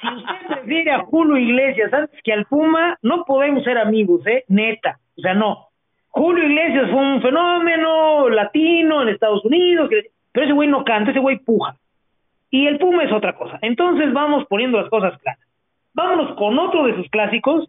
[0.00, 4.44] Si usted prefiere a Julio Iglesias antes que al Puma, no podemos ser amigos, ¿eh?
[4.48, 4.98] Neta.
[5.16, 5.66] O sea, no.
[6.08, 9.90] Julio Iglesias fue un fenómeno latino en Estados Unidos,
[10.32, 11.76] pero ese güey no canta, ese güey puja.
[12.50, 13.58] Y el Puma es otra cosa.
[13.60, 15.40] Entonces vamos poniendo las cosas claras.
[15.94, 17.68] Vámonos con otro de sus clásicos.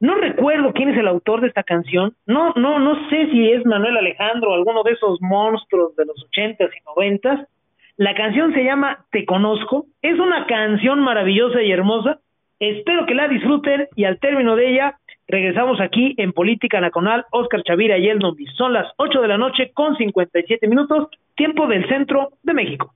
[0.00, 2.14] No recuerdo quién es el autor de esta canción.
[2.24, 6.70] No, no, no sé si es Manuel Alejandro alguno de esos monstruos de los ochentas
[6.74, 7.48] y noventas.
[7.96, 9.86] La canción se llama Te Conozco.
[10.00, 12.20] Es una canción maravillosa y hermosa.
[12.60, 17.24] Espero que la disfruten y al término de ella regresamos aquí en Política Nacional.
[17.32, 18.50] Oscar Chavira y el Nomis.
[18.56, 22.94] Son las 8 de la noche con 57 minutos, tiempo del centro de México.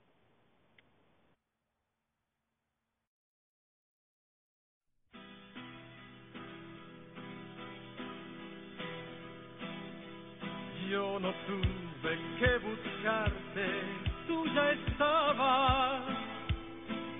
[11.20, 13.66] No tuve que buscarte,
[14.26, 16.00] tú ya estabas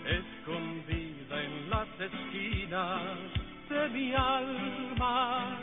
[0.07, 3.01] escondida en las esquinas
[3.69, 5.59] de mi alma.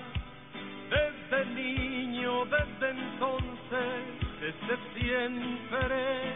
[0.90, 4.06] Desde niño, desde entonces,
[4.42, 6.36] desde siempre,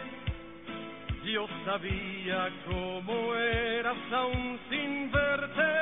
[1.24, 5.72] yo sabía cómo eras aún sin verte.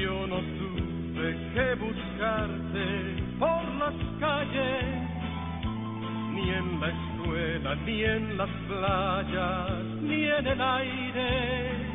[0.00, 3.11] Yo no tuve que buscarte
[3.98, 4.84] las calles,
[6.32, 11.92] ni en la escuela, ni en las playas, ni en el aire.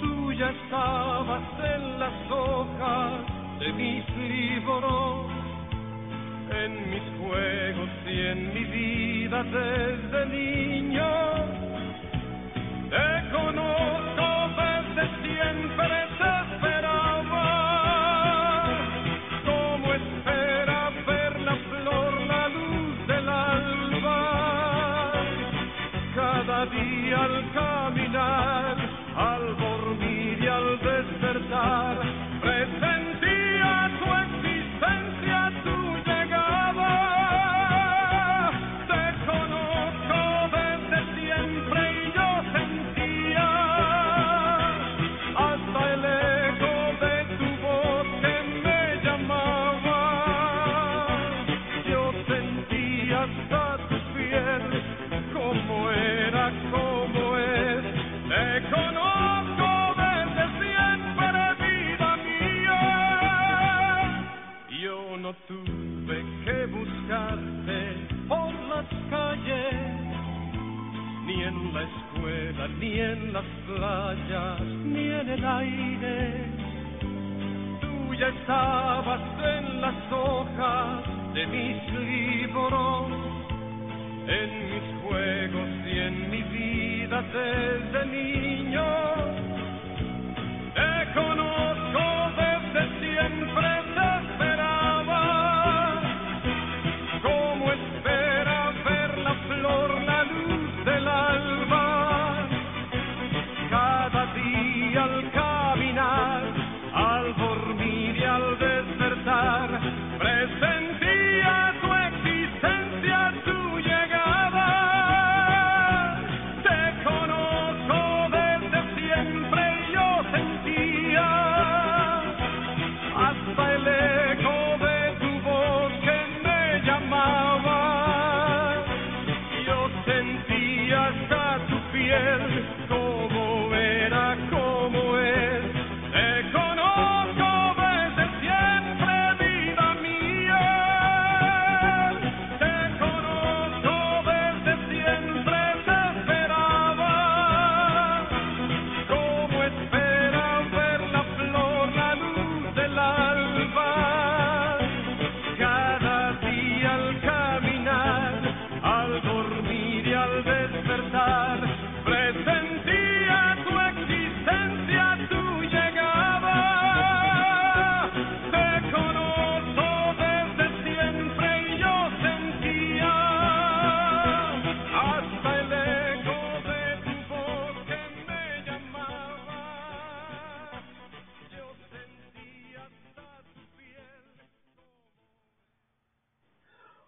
[0.00, 1.42] Tú ya estabas
[1.74, 3.12] en las hojas
[3.60, 5.30] de mis libros,
[6.50, 11.10] en mis juegos y en mi vida desde niño.
[12.90, 14.03] Te conozco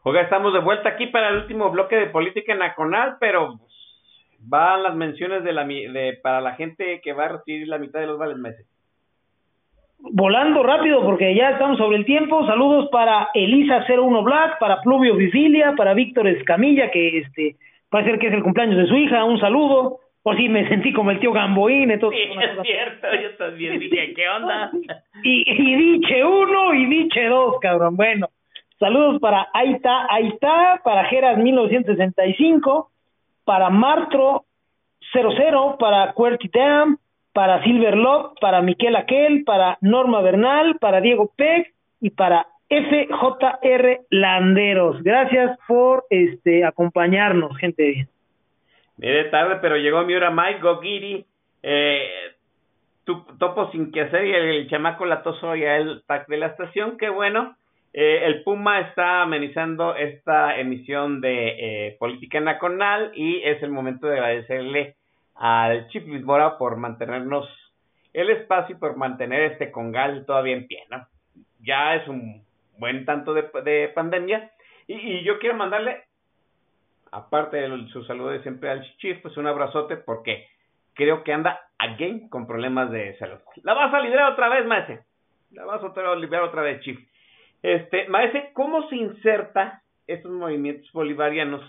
[0.09, 3.73] Oiga, estamos de vuelta aquí para el último bloque de política nacional, pero pues,
[4.39, 7.79] van las menciones de la mi- de, para la gente que va a recibir la
[7.79, 8.65] mitad de los vales meses.
[9.99, 12.47] volando rápido porque ya estamos sobre el tiempo.
[12.47, 17.57] Saludos para Elisa01 Black, para Pluvio Vigilia, para Víctor Escamilla, que este
[17.91, 19.25] parece ser que es el cumpleaños de su hija.
[19.25, 19.99] Un saludo.
[20.23, 21.91] Por si me sentí como el tío Gamboín.
[21.91, 24.71] Entonces, Sí, es cosa- cierto, yo también dije, ¿qué onda?
[25.25, 27.97] y, y diche uno y diche dos, cabrón.
[27.97, 28.29] Bueno,
[28.79, 32.91] saludos para Aita Aita, para Geras 1965,
[33.45, 34.45] para Martro
[35.13, 36.99] 00, para Querty Dam,
[37.33, 44.01] para Silver Love, para Miquel Aquel, para Norma Bernal, para Diego Peck y para FJR
[44.11, 45.03] Landeros.
[45.03, 48.09] Gracias por este acompañarnos, gente.
[48.97, 51.25] Viene tarde, pero llegó mi hora Mike Gogiri,
[51.63, 52.09] eh,
[53.05, 56.47] tu, topo sin que hacer y el, el chamaco latoso ya el pack de la
[56.47, 57.55] estación, qué bueno.
[57.99, 64.07] Eh, el Puma está amenizando esta emisión de eh, Política Nacional y es el momento
[64.07, 64.97] de agradecerle
[65.35, 66.23] al Chip Luis
[66.59, 67.49] por mantenernos
[68.13, 71.07] el espacio y por mantener este congal todavía en pie, ¿no?
[71.61, 72.45] Ya es un
[72.77, 74.51] buen tanto de, de pandemia.
[74.87, 76.03] Y, yo quiero mandarle,
[77.13, 80.47] aparte de su saludo siempre al Chief, pues un abrazote porque
[80.93, 83.39] creo que anda again con problemas de salud.
[83.63, 85.01] La vas a liberar otra vez, maese.
[85.53, 86.99] La vas a liberar otra vez, Chief.
[87.63, 91.63] Este, maese, ¿cómo se inserta estos movimientos bolivarianos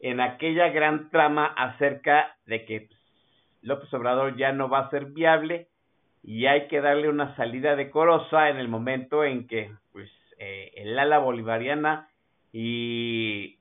[0.00, 2.88] en aquella gran trama acerca de que
[3.62, 5.68] López Obrador ya no va a ser viable
[6.24, 10.98] y hay que darle una salida decorosa en el momento en que pues eh, el
[10.98, 12.08] ala bolivariana
[12.52, 13.58] y,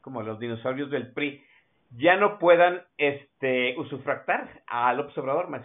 [0.00, 1.42] como los dinosaurios del PRI
[1.96, 5.62] ya no puedan este usufractar a López Obrador más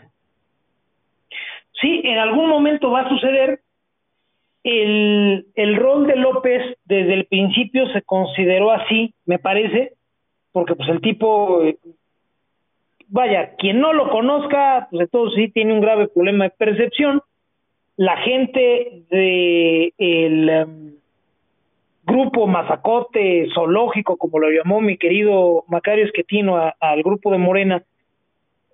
[1.79, 3.61] sí en algún momento va a suceder
[4.67, 9.93] el, el rol de López desde el principio se consideró así me parece
[10.51, 11.77] porque pues el tipo eh,
[13.09, 17.21] vaya, quien no lo conozca, pues todos sí tiene un grave problema de percepción.
[17.95, 20.93] La gente de el em,
[22.03, 27.83] grupo Mazacote zoológico, como lo llamó mi querido Macario Esquetino al grupo de Morena,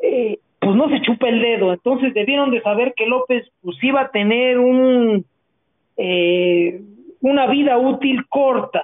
[0.02, 1.74] eh, pues no se chupa el dedo.
[1.74, 5.26] Entonces debieron de saber que López pues iba a tener un
[5.98, 6.82] eh,
[7.22, 8.84] una vida útil corta.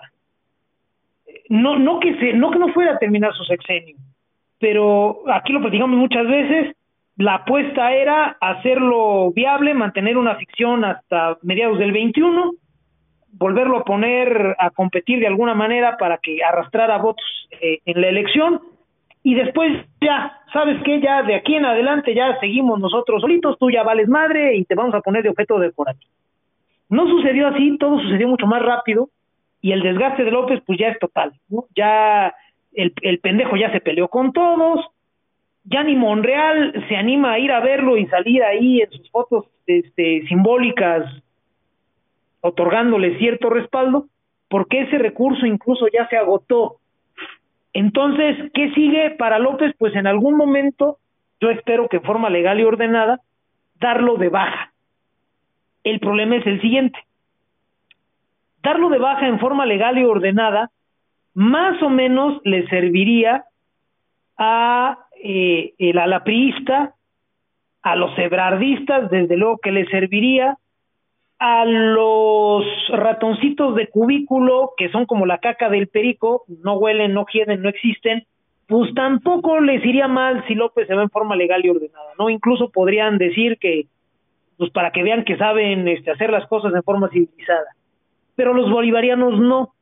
[1.50, 3.96] No, no que se, no que no fuera a terminar su sexenio
[4.60, 6.76] pero aquí lo platicamos muchas veces,
[7.18, 12.54] la apuesta era hacerlo viable, mantener una ficción hasta mediados del 21,
[13.34, 17.26] volverlo a poner a competir de alguna manera para que arrastrara votos
[17.62, 18.62] eh, en la elección
[19.24, 21.02] y después ya, ¿sabes qué?
[21.02, 24.76] Ya de aquí en adelante ya seguimos nosotros solitos, tú ya vales madre y te
[24.76, 26.12] vamos a poner de objeto decorativo.
[26.90, 29.10] No sucedió así, todo sucedió mucho más rápido
[29.62, 31.34] y el desgaste de López pues ya es total.
[31.76, 32.34] Ya
[32.74, 34.86] el, el pendejo ya se peleó con todos,
[35.64, 39.46] ya ni Monreal se anima a ir a verlo y salir ahí en sus fotos
[39.68, 41.06] este, simbólicas
[42.42, 44.06] otorgándole cierto respaldo,
[44.48, 46.78] porque ese recurso incluso ya se agotó.
[47.74, 49.76] Entonces, ¿qué sigue para López?
[49.78, 50.98] Pues en algún momento,
[51.40, 53.20] yo espero que en forma legal y ordenada,
[53.80, 54.69] darlo de baja.
[55.84, 57.00] El problema es el siguiente.
[58.62, 60.70] Darlo de baja en forma legal y ordenada
[61.34, 63.46] más o menos le serviría
[64.38, 66.96] a eh, el alapriista,
[67.82, 70.58] a los ebrardistas, desde luego que le serviría
[71.40, 77.26] a los ratoncitos de cubículo, que son como la caca del perico, no huelen, no
[77.26, 78.26] quieren, no existen,
[78.68, 82.30] pues tampoco les iría mal si López se va en forma legal y ordenada, ¿no?
[82.30, 83.88] Incluso podrían decir que,
[84.60, 87.68] pues para que vean que saben este, hacer las cosas en forma civilizada.
[88.36, 89.74] Pero los bolivarianos no.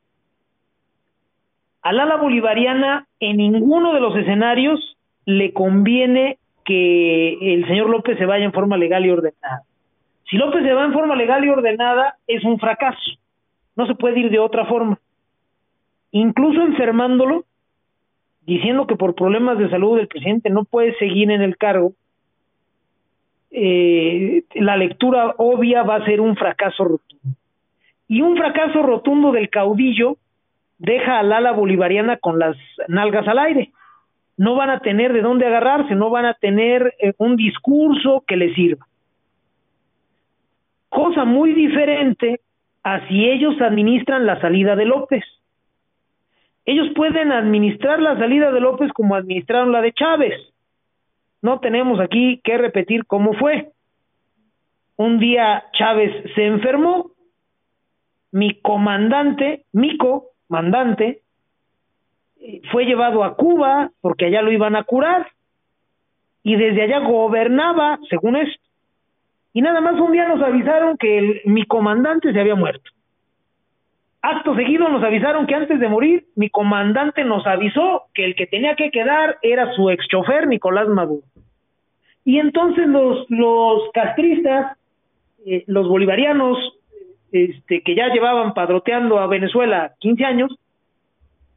[1.82, 8.28] Al ala bolivariana en ninguno de los escenarios le conviene que el señor López se
[8.28, 9.64] vaya en forma legal y ordenada.
[10.30, 13.18] Si López se va en forma legal y ordenada, es un fracaso.
[13.76, 15.00] No se puede ir de otra forma.
[16.12, 17.46] Incluso enfermándolo,
[18.42, 21.94] diciendo que por problemas de salud el presidente no puede seguir en el cargo,
[23.52, 27.38] eh, la lectura obvia va a ser un fracaso rotundo.
[28.08, 30.18] Y un fracaso rotundo del caudillo
[30.78, 32.56] deja al ala bolivariana con las
[32.88, 33.72] nalgas al aire.
[34.38, 38.38] No van a tener de dónde agarrarse, no van a tener eh, un discurso que
[38.38, 38.86] les sirva.
[40.90, 42.40] Cosa muy diferente
[42.84, 45.24] a si ellos administran la salida de López.
[46.66, 50.34] Ellos pueden administrar la salida de López como administraron la de Chávez.
[51.42, 53.72] No tenemos aquí que repetir cómo fue.
[54.96, 57.12] Un día Chávez se enfermó,
[58.32, 61.22] mi comandante, Mico, mandante,
[62.40, 65.28] eh, fue llevado a Cuba porque allá lo iban a curar
[66.44, 68.64] y desde allá gobernaba, según esto.
[69.54, 72.90] Y nada más un día nos avisaron que mi comandante se había muerto.
[74.30, 78.46] Acto seguido nos avisaron que antes de morir, mi comandante nos avisó que el que
[78.46, 81.24] tenía que quedar era su ex chofer, Nicolás Maduro.
[82.26, 84.78] Y entonces los, los castristas,
[85.46, 86.58] eh, los bolivarianos,
[87.32, 90.60] este, que ya llevaban padroteando a Venezuela 15 años,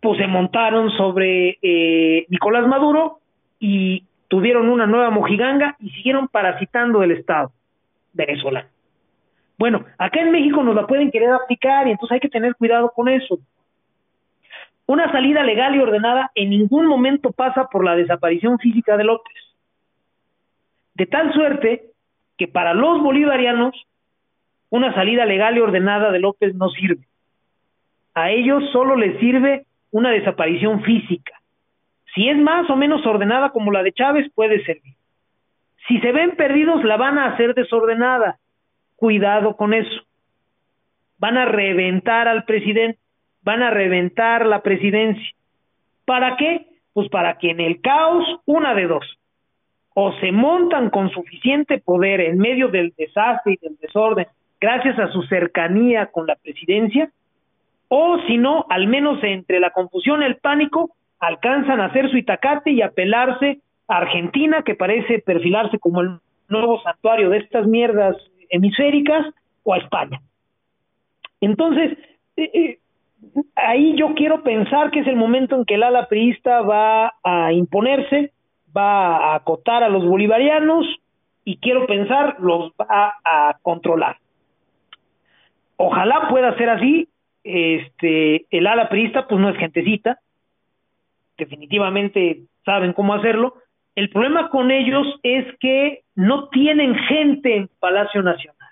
[0.01, 3.19] pues se montaron sobre eh, Nicolás Maduro
[3.59, 7.51] y tuvieron una nueva mojiganga y siguieron parasitando el Estado
[8.13, 8.69] venezolano.
[9.61, 12.91] Bueno, acá en México nos la pueden querer aplicar y entonces hay que tener cuidado
[12.97, 13.39] con eso.
[14.87, 19.37] Una salida legal y ordenada en ningún momento pasa por la desaparición física de López.
[20.95, 21.91] De tal suerte
[22.39, 23.75] que para los bolivarianos
[24.71, 27.05] una salida legal y ordenada de López no sirve.
[28.15, 31.35] A ellos solo les sirve una desaparición física.
[32.15, 34.95] Si es más o menos ordenada como la de Chávez, puede servir.
[35.87, 38.39] Si se ven perdidos, la van a hacer desordenada.
[39.01, 40.03] Cuidado con eso.
[41.17, 42.99] van a reventar al presidente,
[43.43, 45.35] van a reventar la presidencia.
[46.05, 46.67] ¿Para qué?
[46.93, 49.19] Pues para que en el caos, una de dos,
[49.95, 54.27] o se montan con suficiente poder en medio del desastre y del desorden,
[54.61, 57.11] gracias a su cercanía con la presidencia,
[57.89, 60.91] o si no, al menos entre la confusión y el pánico,
[61.21, 66.83] alcanzan a hacer su itacate y apelarse a Argentina, que parece perfilarse como el nuevo
[66.83, 68.17] santuario de estas mierdas
[68.51, 69.27] hemisféricas,
[69.63, 70.21] o a España.
[71.41, 71.97] Entonces,
[72.37, 72.79] eh, eh,
[73.55, 77.53] ahí yo quiero pensar que es el momento en que el ala priista va a
[77.53, 78.33] imponerse,
[78.77, 80.87] va a acotar a los bolivarianos
[81.45, 84.17] y quiero pensar los va a controlar.
[85.77, 87.09] Ojalá pueda ser así.
[87.43, 90.19] Este, el ala priista pues no es gentecita,
[91.39, 93.55] definitivamente saben cómo hacerlo.
[94.01, 98.71] El problema con ellos es que no tienen gente en Palacio Nacional.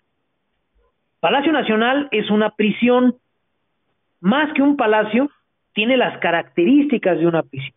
[1.21, 3.15] Palacio Nacional es una prisión,
[4.21, 5.29] más que un palacio,
[5.75, 7.77] tiene las características de una prisión.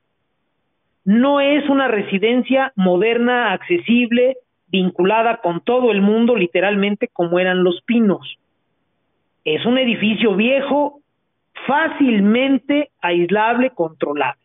[1.03, 4.37] No es una residencia moderna, accesible,
[4.67, 8.37] vinculada con todo el mundo, literalmente como eran los pinos.
[9.43, 11.01] Es un edificio viejo,
[11.67, 14.40] fácilmente aislable, controlable.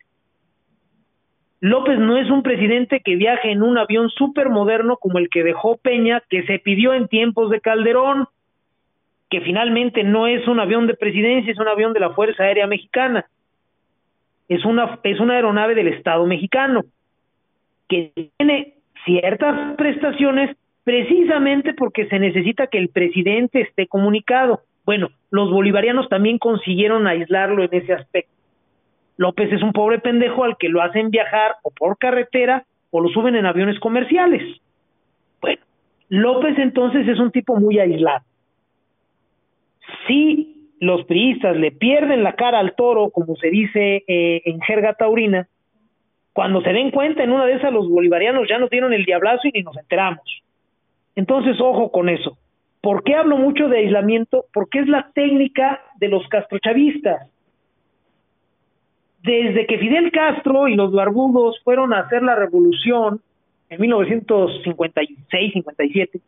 [1.61, 5.42] López no es un presidente que viaje en un avión súper moderno como el que
[5.42, 8.26] dejó Peña, que se pidió en tiempos de Calderón,
[9.30, 12.66] que finalmente no es un avión de presidencia, es un avión de la Fuerza Aérea
[12.66, 13.24] Mexicana.
[14.48, 16.84] Es una, es una aeronave del Estado mexicano,
[17.88, 24.61] que tiene ciertas prestaciones precisamente porque se necesita que el presidente esté comunicado.
[24.84, 28.36] Bueno, los bolivarianos también consiguieron aislarlo en ese aspecto.
[29.16, 33.08] López es un pobre pendejo al que lo hacen viajar o por carretera o lo
[33.08, 34.42] suben en aviones comerciales.
[35.40, 35.62] Bueno,
[36.08, 38.24] López entonces es un tipo muy aislado
[40.06, 44.94] si los priistas le pierden la cara al toro, como se dice eh, en jerga
[44.94, 45.48] taurina,
[46.32, 49.48] cuando se den cuenta en una de esas los bolivarianos ya nos dieron el diablazo
[49.48, 50.42] y ni nos enteramos.
[51.14, 52.36] Entonces, ojo con eso.
[52.82, 54.44] ¿Por qué hablo mucho de aislamiento?
[54.52, 57.30] Porque es la técnica de los castrochavistas.
[59.26, 63.20] Desde que Fidel Castro y los barbudos fueron a hacer la revolución
[63.68, 66.20] en 1956-57,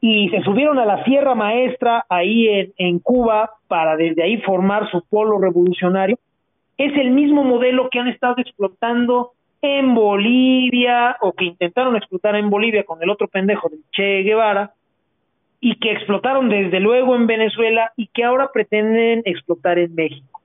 [0.00, 4.88] y se subieron a la Sierra Maestra ahí en, en, Cuba para desde ahí formar
[4.92, 6.16] su polo revolucionario.
[6.76, 12.50] Es el mismo modelo que han estado explotando en Bolivia o que intentaron explotar en
[12.50, 14.74] Bolivia con el otro pendejo de Che Guevara
[15.60, 20.37] y que explotaron desde luego en Venezuela y que ahora pretenden explotar en México.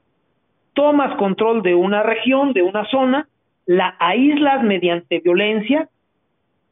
[0.74, 3.28] Tomas control de una región, de una zona,
[3.66, 5.88] la aíslas mediante violencia,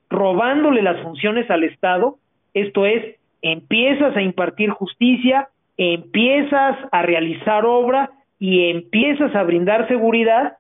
[0.09, 2.17] robándole las funciones al Estado.
[2.53, 10.57] Esto es, empiezas a impartir justicia, empiezas a realizar obra y empiezas a brindar seguridad,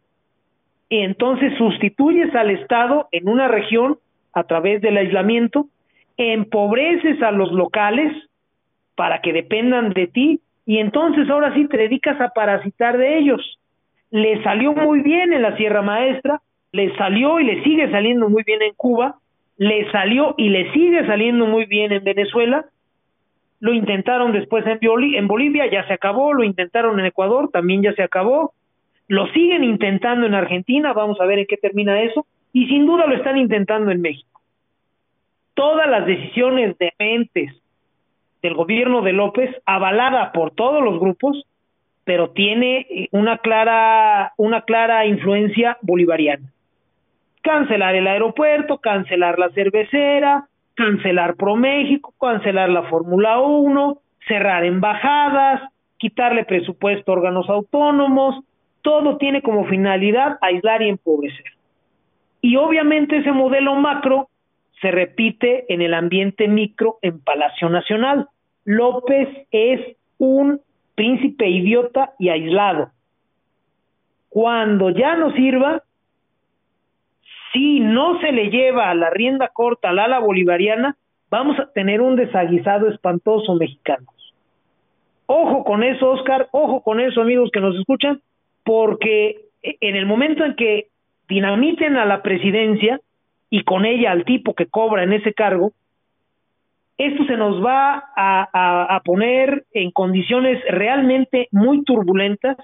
[0.89, 3.97] y entonces sustituyes al Estado en una región
[4.33, 5.67] a través del aislamiento,
[6.17, 8.11] empobreces a los locales
[8.95, 10.41] para que dependan de ti
[10.71, 13.59] y entonces ahora sí te dedicas a parasitar de ellos.
[14.09, 16.39] Le salió muy bien en la Sierra Maestra,
[16.71, 19.17] le salió y le sigue saliendo muy bien en Cuba,
[19.57, 22.67] le salió y le sigue saliendo muy bien en Venezuela,
[23.59, 27.91] lo intentaron después en, en Bolivia, ya se acabó, lo intentaron en Ecuador, también ya
[27.91, 28.53] se acabó,
[29.09, 33.07] lo siguen intentando en Argentina, vamos a ver en qué termina eso, y sin duda
[33.07, 34.39] lo están intentando en México.
[35.53, 37.60] Todas las decisiones de mentes
[38.41, 41.45] del gobierno de López, avalada por todos los grupos,
[42.03, 46.51] pero tiene una clara, una clara influencia bolivariana
[47.41, 53.97] cancelar el aeropuerto, cancelar la cervecera, cancelar ProMéxico, cancelar la Fórmula 1,
[54.27, 55.61] cerrar embajadas,
[55.97, 58.43] quitarle presupuesto a órganos autónomos,
[58.81, 61.45] todo tiene como finalidad aislar y empobrecer.
[62.41, 64.29] Y obviamente ese modelo macro
[64.81, 68.27] se repite en el ambiente micro en Palacio Nacional.
[68.65, 70.59] López es un
[70.95, 72.91] príncipe idiota y aislado.
[74.29, 75.83] Cuando ya no sirva,
[77.53, 80.95] si no se le lleva la rienda corta al ala bolivariana,
[81.29, 84.13] vamos a tener un desaguisado espantoso mexicanos.
[85.25, 88.21] Ojo con eso, Oscar, ojo con eso, amigos que nos escuchan,
[88.63, 90.87] porque en el momento en que
[91.27, 92.99] dinamiten a la presidencia
[93.51, 95.73] y con ella al tipo que cobra en ese cargo,
[96.97, 102.57] esto se nos va a, poner en condiciones realmente muy turbulentas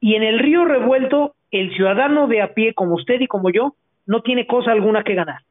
[0.00, 3.74] y en el río revuelto el ciudadano de a pie como usted y como yo
[4.06, 5.42] no tiene cosa alguna que ganar.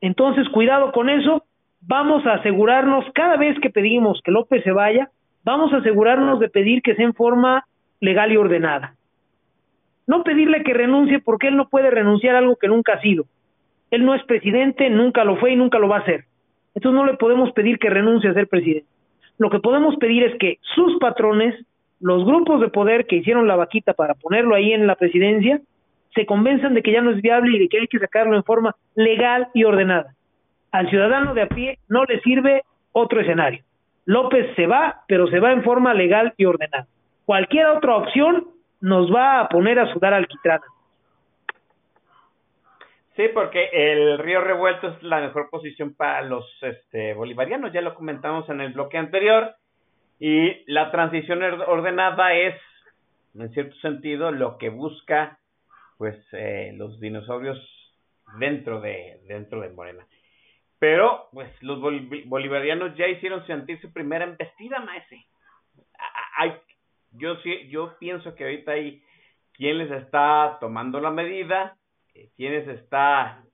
[0.00, 1.44] Entonces, cuidado con eso,
[1.80, 5.08] vamos a asegurarnos, cada vez que pedimos que López se vaya,
[5.42, 7.64] vamos a asegurarnos de pedir que sea en forma
[8.00, 8.94] legal y ordenada.
[10.06, 13.24] No pedirle que renuncie porque él no puede renunciar a algo que nunca ha sido.
[13.90, 16.24] Él no es presidente, nunca lo fue y nunca lo va a ser.
[16.74, 18.88] Entonces no le podemos pedir que renuncie a ser presidente.
[19.38, 21.54] Lo que podemos pedir es que sus patrones,
[22.00, 25.60] los grupos de poder que hicieron la vaquita para ponerlo ahí en la presidencia,
[26.14, 28.44] se convenzan de que ya no es viable y de que hay que sacarlo en
[28.44, 30.14] forma legal y ordenada.
[30.72, 33.62] Al ciudadano de a pie no le sirve otro escenario.
[34.06, 36.86] López se va, pero se va en forma legal y ordenada.
[37.26, 38.46] Cualquier otra opción
[38.80, 40.64] nos va a poner a sudar alquitrana.
[43.16, 47.94] Sí, porque el río revuelto es la mejor posición para los este, bolivarianos, ya lo
[47.94, 49.54] comentamos en el bloque anterior,
[50.18, 52.54] y la transición ordenada es,
[53.34, 55.38] en cierto sentido, lo que busca
[55.96, 57.58] pues eh, los dinosaurios
[58.38, 60.06] dentro de dentro de Morena.
[60.78, 65.24] Pero pues los bolivarianos ya hicieron sentir su primera embestida, maese.
[66.36, 66.52] Hay,
[67.12, 67.36] yo
[67.70, 69.02] yo pienso que ahorita hay
[69.54, 71.78] quien les está tomando la medida,
[72.36, 73.44] quienes está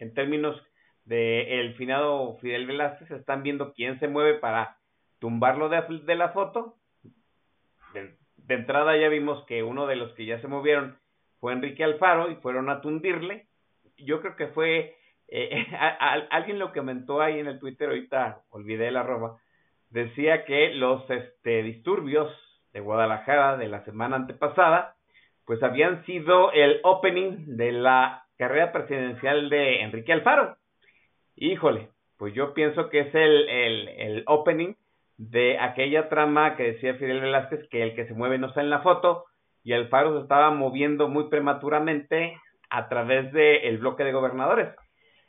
[0.00, 0.60] en términos
[1.04, 4.76] de el finado Fidel Velázquez están viendo quién se mueve para
[5.18, 6.76] tumbarlo de, de la foto.
[7.94, 10.98] De, de, entrada ya vimos que uno de los que ya se movieron
[11.40, 13.48] fue Enrique Alfaro y fueron a tundirle.
[13.96, 14.98] Yo creo que fue
[15.28, 15.66] eh,
[16.30, 19.38] alguien lo comentó ahí en el Twitter ahorita olvidé la arroba
[19.90, 22.30] decía que los este disturbios
[22.72, 24.96] de Guadalajara de la semana antepasada
[25.48, 30.58] pues habían sido el opening de la carrera presidencial de Enrique Alfaro.
[31.36, 31.88] Híjole,
[32.18, 34.74] pues yo pienso que es el, el, el opening
[35.16, 38.68] de aquella trama que decía Fidel Velázquez que el que se mueve no está en
[38.68, 39.24] la foto
[39.64, 42.38] y Alfaro se estaba moviendo muy prematuramente
[42.68, 44.68] a través del bloque de gobernadores.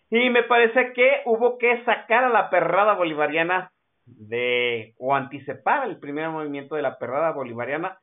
[0.10, 3.72] Y me parece que hubo que sacar a la perrada bolivariana
[4.06, 8.00] de o anticipar el primer movimiento de la perrada bolivariana,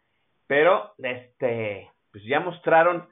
[0.47, 3.07] pero este pues ya mostraron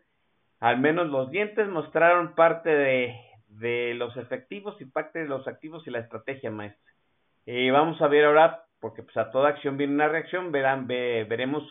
[0.61, 3.15] al menos los dientes mostraron parte de,
[3.49, 6.91] de los efectivos y parte de los activos y la estrategia maestra.
[7.45, 11.63] Y vamos a ver ahora, porque pues a toda acción viene una reacción, verán, veremos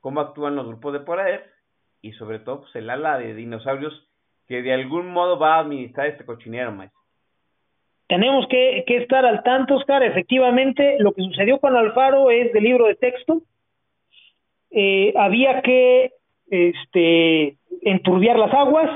[0.00, 1.50] cómo actúan los grupos de poder
[2.02, 4.06] y sobre todo pues el ala de dinosaurios
[4.46, 7.00] que de algún modo va a administrar este cochinero, maestro.
[8.06, 10.02] Tenemos que, que estar al tanto, Oscar.
[10.02, 13.40] Efectivamente, lo que sucedió con Alfaro es de libro de texto.
[14.70, 16.12] Eh, había que
[16.52, 18.90] este, enturbiar las aguas.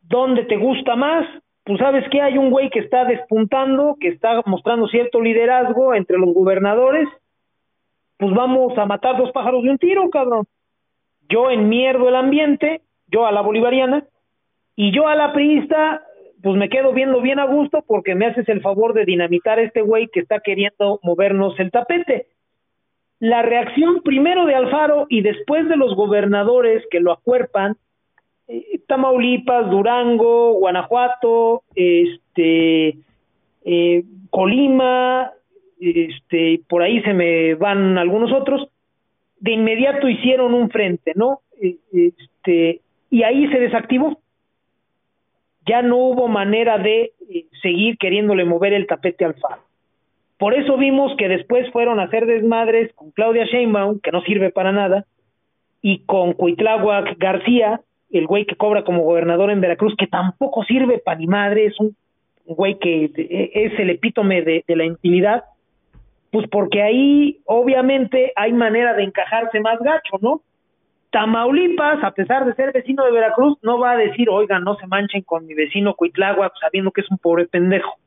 [0.00, 1.26] ¿Dónde te gusta más?
[1.64, 6.18] Pues sabes que hay un güey que está despuntando, que está mostrando cierto liderazgo entre
[6.18, 7.08] los gobernadores.
[8.16, 10.46] Pues vamos a matar dos pájaros de un tiro, cabrón.
[11.28, 14.04] Yo enmierdo el ambiente, yo a la bolivariana,
[14.76, 16.02] y yo a la priista,
[16.42, 19.62] pues me quedo viendo bien a gusto porque me haces el favor de dinamitar a
[19.62, 22.26] este güey que está queriendo movernos el tapete.
[23.22, 27.76] La reacción primero de Alfaro y después de los gobernadores que lo acuerpan,
[28.48, 32.96] eh, Tamaulipas, Durango, Guanajuato, este,
[33.64, 35.30] eh, Colima,
[35.78, 38.68] este, por ahí se me van algunos otros,
[39.38, 41.42] de inmediato hicieron un frente, ¿no?
[41.60, 44.18] Eh, este, y ahí se desactivó
[45.64, 47.12] ya no hubo manera de
[47.62, 49.62] seguir queriéndole mover el tapete al Faro.
[50.42, 54.50] Por eso vimos que después fueron a hacer desmadres con Claudia Sheinbaum, que no sirve
[54.50, 55.04] para nada,
[55.80, 60.98] y con Cuitláhuac García, el güey que cobra como gobernador en Veracruz, que tampoco sirve
[60.98, 61.94] para ni madre, es un
[62.44, 63.04] güey que
[63.54, 65.44] es el epítome de, de la intimidad,
[66.32, 70.40] pues porque ahí obviamente hay manera de encajarse más gacho, ¿no?
[71.12, 74.88] Tamaulipas, a pesar de ser vecino de Veracruz, no va a decir, oigan, no se
[74.88, 78.01] manchen con mi vecino Cuitláhuac, sabiendo que es un pobre pendejo.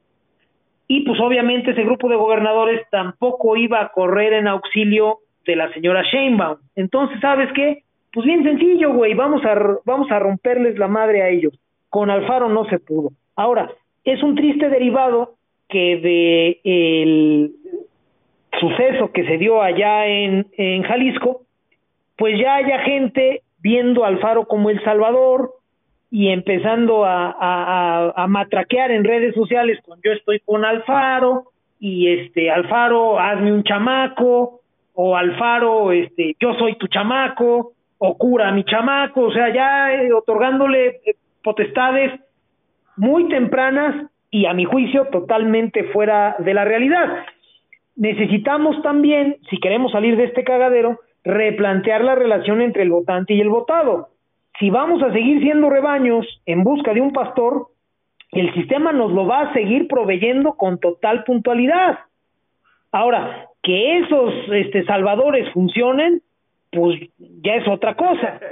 [0.88, 5.72] Y pues obviamente ese grupo de gobernadores tampoco iba a correr en auxilio de la
[5.74, 6.58] señora Sheinbaum.
[6.76, 7.84] Entonces, ¿sabes qué?
[8.14, 9.56] Pues bien sencillo, güey, vamos a,
[9.86, 11.54] vamos a romperles la madre a ellos.
[11.90, 13.12] Con Alfaro no se pudo.
[13.36, 13.72] Ahora,
[14.04, 15.34] es un triste derivado
[15.68, 17.52] que de el
[18.60, 21.42] suceso que se dio allá en, en Jalisco,
[22.16, 25.55] pues ya haya gente viendo a Alfaro como el Salvador
[26.16, 32.08] y empezando a, a, a, matraquear en redes sociales con yo estoy con Alfaro y
[32.08, 34.62] este Alfaro hazme un chamaco
[34.94, 40.14] o Alfaro este yo soy tu chamaco o cura mi chamaco o sea ya eh,
[40.14, 42.14] otorgándole eh, potestades
[42.96, 47.26] muy tempranas y a mi juicio totalmente fuera de la realidad
[47.98, 53.42] necesitamos también si queremos salir de este cagadero replantear la relación entre el votante y
[53.42, 54.10] el votado.
[54.60, 57.68] Si vamos a seguir siendo rebaños en busca de un pastor,
[58.32, 62.00] el sistema nos lo va a seguir proveyendo con total puntualidad.
[62.92, 66.22] Ahora, que esos este, salvadores funcionen,
[66.72, 68.40] pues ya es otra cosa.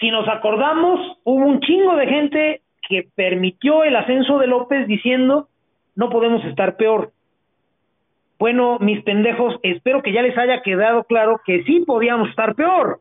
[0.00, 5.46] Si nos acordamos, hubo un chingo de gente que permitió el ascenso de López diciendo
[5.94, 7.12] no podemos estar peor.
[8.38, 13.00] Bueno, mis pendejos, espero que ya les haya quedado claro que sí podíamos estar peor.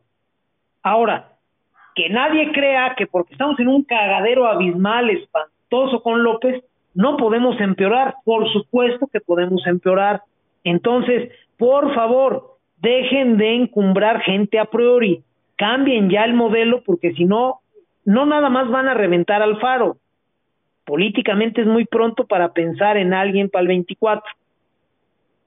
[0.83, 1.32] Ahora,
[1.95, 6.63] que nadie crea que porque estamos en un cagadero abismal, espantoso con López,
[6.93, 8.15] no podemos empeorar.
[8.23, 10.21] Por supuesto que podemos empeorar.
[10.63, 15.23] Entonces, por favor, dejen de encumbrar gente a priori.
[15.55, 17.59] Cambien ya el modelo porque si no,
[18.05, 19.97] no nada más van a reventar al faro.
[20.85, 24.23] Políticamente es muy pronto para pensar en alguien para el 24.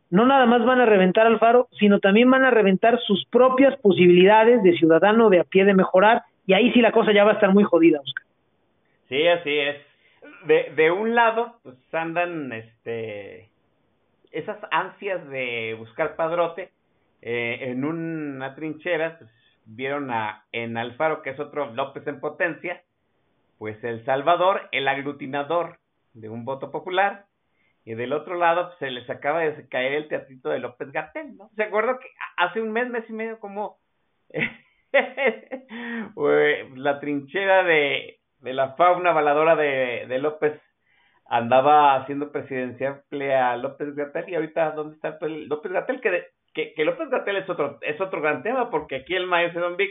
[0.08, 3.76] No nada más van a reventar al faro, sino también van a reventar sus propias
[3.80, 7.32] posibilidades de ciudadano de a pie de mejorar y ahí sí la cosa ya va
[7.32, 8.00] a estar muy jodida.
[9.08, 9.76] Sí, así es.
[10.46, 13.50] De, de un lado, pues andan este
[14.32, 16.70] esas ansias de buscar padrote
[17.22, 19.30] eh, en una trinchera, pues
[19.64, 22.82] vieron a en Alfaro, que es otro López en potencia,
[23.58, 25.78] pues El Salvador, el aglutinador
[26.12, 27.24] de un voto popular,
[27.84, 31.36] y del otro lado pues, se les acaba de caer el teatrito de López Gatel,
[31.36, 31.50] ¿no?
[31.56, 33.78] ¿Se acuerda que hace un mes, mes y medio, como
[36.76, 40.60] la trinchera de, de la fauna valadora de, de López
[41.28, 43.02] andaba haciendo presidencial
[43.36, 47.78] a López Gatel y ahorita dónde está López Gatel que, que, López Gatel es otro
[47.82, 49.90] es otro gran tema porque aquí el maestro Don Vic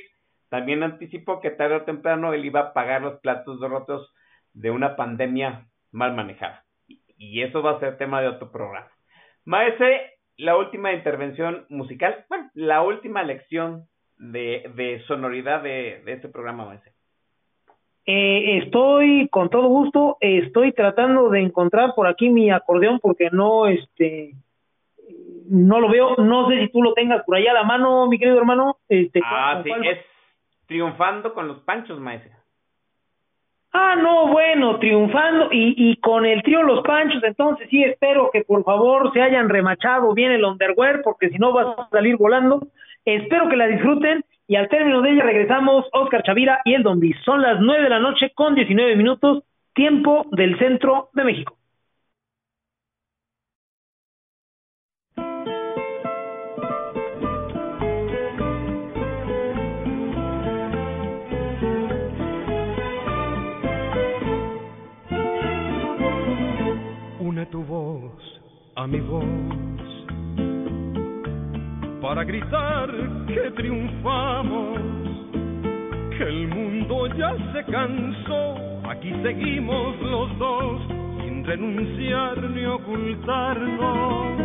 [0.49, 4.13] también anticipó que tarde o temprano él iba a pagar los platos rotos
[4.53, 6.63] de una pandemia mal manejada
[7.17, 8.91] y eso va a ser tema de otro programa.
[9.45, 13.87] Maese, la última intervención musical, bueno, la última lección
[14.17, 16.93] de, de sonoridad de, de este programa, Maese.
[18.07, 23.65] Eh, estoy con todo gusto, estoy tratando de encontrar por aquí mi acordeón porque no,
[23.65, 24.35] este,
[25.49, 28.19] no lo veo, no sé si tú lo tengas por allá a la mano, mi
[28.19, 28.77] querido hermano.
[28.89, 29.99] Este, ah, sí, es
[30.67, 32.31] triunfando con los panchos, maestro.
[33.77, 38.45] Ah, no, bueno, triunfando y, y con el trío Los Panchos, entonces sí espero que
[38.45, 42.67] por favor se hayan remachado bien el underwear porque si no vas a salir volando.
[43.05, 44.23] Espero que la disfruten.
[44.47, 47.89] Y al término de ella regresamos Oscar Chavira y el Don Son las nueve de
[47.89, 51.57] la noche con diecinueve minutos, tiempo del centro de México.
[67.19, 68.41] Une tu voz
[68.75, 69.64] a mi voz
[72.05, 72.87] para gritar
[73.25, 74.79] que triunfamos,
[76.15, 78.57] que el mundo ya se cansó,
[78.87, 80.81] aquí seguimos los dos,
[81.19, 84.37] sin renunciar ni ocultarnos,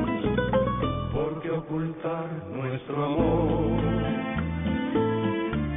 [1.12, 3.78] porque ocultar nuestro amor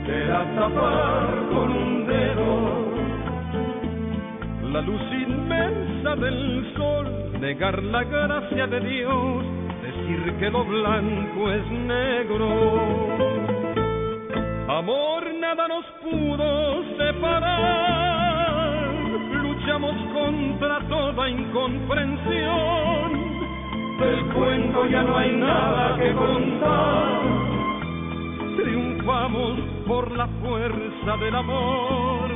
[0.07, 2.93] era tapar con un dedo
[4.71, 9.62] la luz inmensa del sol, negar la gracia de Dios
[10.03, 12.81] decir que lo blanco es negro.
[14.67, 18.89] Amor, nada nos pudo separar,
[19.43, 23.33] luchamos contra toda incomprensión.
[23.99, 27.21] Del cuento ya no hay nada que contar,
[28.57, 32.31] triunfamos por la fuerza del amor.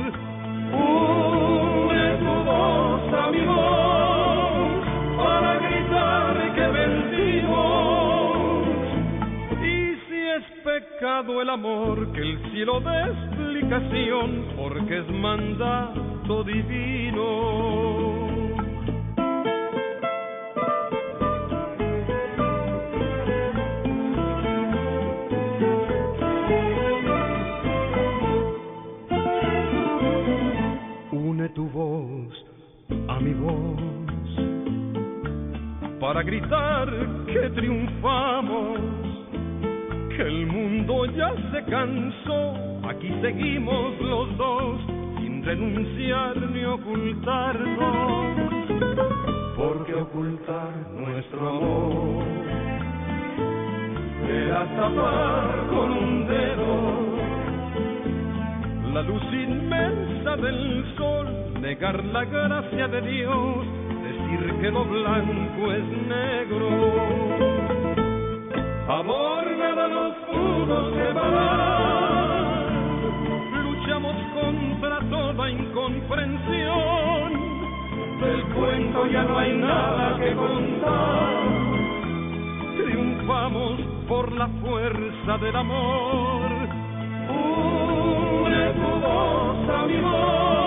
[0.70, 3.30] Une tu voz a
[10.98, 18.26] pecado el amor, que el cielo dé explicación, porque es mandato divino.
[31.12, 32.44] Une tu voz
[33.08, 33.78] a mi voz
[36.00, 36.88] para gritar
[37.26, 38.97] que triunfamos,
[40.22, 42.54] el mundo ya se cansó,
[42.88, 44.80] aquí seguimos los dos,
[45.18, 48.36] sin renunciar ni ocultarnos,
[49.56, 52.24] porque ocultar nuestro amor
[54.28, 57.08] era tapar con un dedo
[58.92, 63.66] la luz inmensa del sol, negar la gracia de Dios,
[64.02, 67.57] decir que lo blanco es negro.
[68.88, 72.72] Amor, nada nos pudo separar,
[73.62, 77.32] luchamos contra toda incomprensión.
[78.22, 81.48] eso ya no hay nada que contar.
[82.78, 86.50] Triunfamos por la fuerza del amor.
[87.28, 90.57] Une tu voz a mi voz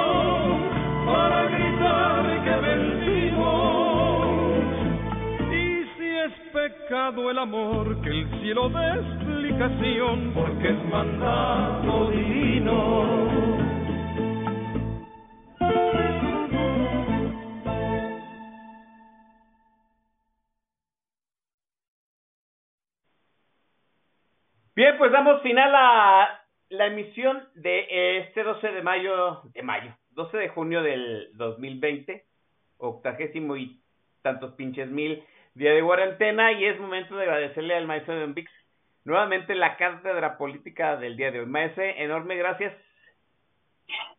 [6.94, 13.28] el amor, que el cielo dé explicación, porque es mandato divino.
[24.76, 30.38] Bien, pues damos final a la emisión de este 12 de mayo, de mayo, 12
[30.38, 32.26] de junio del 2020,
[32.80, 33.80] octagésimo y
[34.22, 38.52] tantos pinches mil día de cuarentena y es momento de agradecerle al maestro de Vix
[39.04, 41.46] nuevamente la cátedra política del día de hoy.
[41.46, 42.74] Maestro, enorme gracias.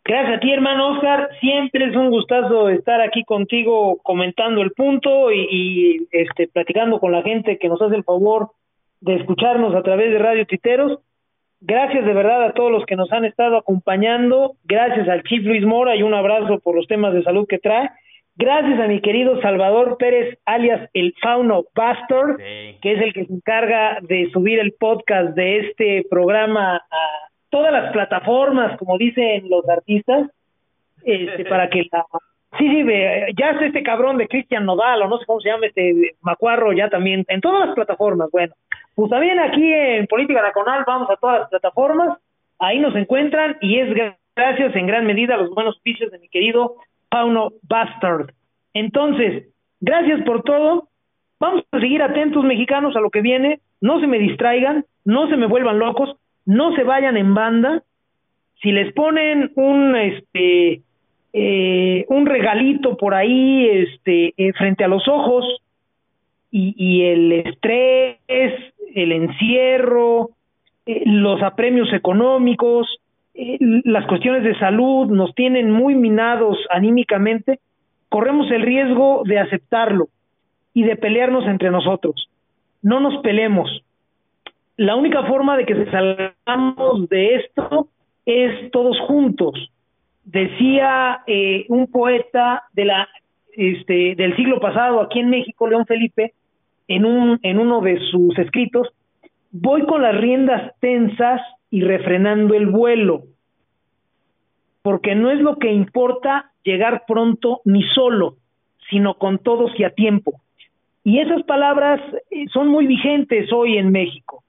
[0.04, 1.30] Gracias a ti, hermano Oscar.
[1.40, 7.12] Siempre es un gustazo estar aquí contigo comentando el punto y, y este platicando con
[7.12, 8.50] la gente que nos hace el favor
[9.00, 10.98] de escucharnos a través de Radio Titeros.
[11.60, 14.56] Gracias de verdad a todos los que nos han estado acompañando.
[14.64, 17.88] Gracias al Chief Luis Mora y un abrazo por los temas de salud que trae.
[18.36, 22.78] Gracias a mi querido Salvador Pérez, alias el Fauno Pastor, Sí.
[22.80, 27.08] que es el que se encarga de subir el podcast de este programa a
[27.50, 30.30] todas las plataformas, como dicen los artistas,
[31.04, 32.06] este, para que la...
[32.58, 35.66] Sí, sí, ve, ya este cabrón de Cristian Nodal, o no sé cómo se llama,
[35.66, 38.54] este Macuarro, ya también, en todas las plataformas, bueno.
[38.94, 42.18] Pues también aquí en Política Nacional vamos a todas las plataformas,
[42.58, 46.18] ahí nos encuentran y es gra- gracias en gran medida a los buenos oficios de
[46.18, 46.76] mi querido
[47.12, 48.32] Pauno Bastard.
[48.72, 49.48] Entonces,
[49.80, 50.88] gracias por todo.
[51.38, 53.60] Vamos a seguir atentos mexicanos a lo que viene.
[53.82, 56.16] No se me distraigan, no se me vuelvan locos,
[56.46, 57.82] no se vayan en banda.
[58.62, 60.80] Si les ponen un este
[61.34, 65.44] eh, un regalito por ahí este eh, frente a los ojos
[66.50, 68.18] y, el estrés,
[68.94, 70.30] el encierro,
[70.84, 72.86] eh, los apremios económicos,
[73.34, 77.60] las cuestiones de salud nos tienen muy minados anímicamente,
[78.08, 80.08] corremos el riesgo de aceptarlo
[80.74, 82.28] y de pelearnos entre nosotros.
[82.82, 83.84] No nos peleemos.
[84.76, 87.88] La única forma de que salgamos de esto
[88.26, 89.70] es todos juntos.
[90.24, 93.08] Decía eh, un poeta de la
[93.54, 96.32] este, del siglo pasado aquí en México, León Felipe,
[96.88, 98.88] en un en uno de sus escritos,
[99.50, 101.40] voy con las riendas tensas
[101.72, 103.22] y refrenando el vuelo,
[104.82, 108.36] porque no es lo que importa llegar pronto ni solo,
[108.90, 110.42] sino con todos y a tiempo.
[111.02, 111.98] Y esas palabras
[112.30, 114.44] eh, son muy vigentes hoy en México.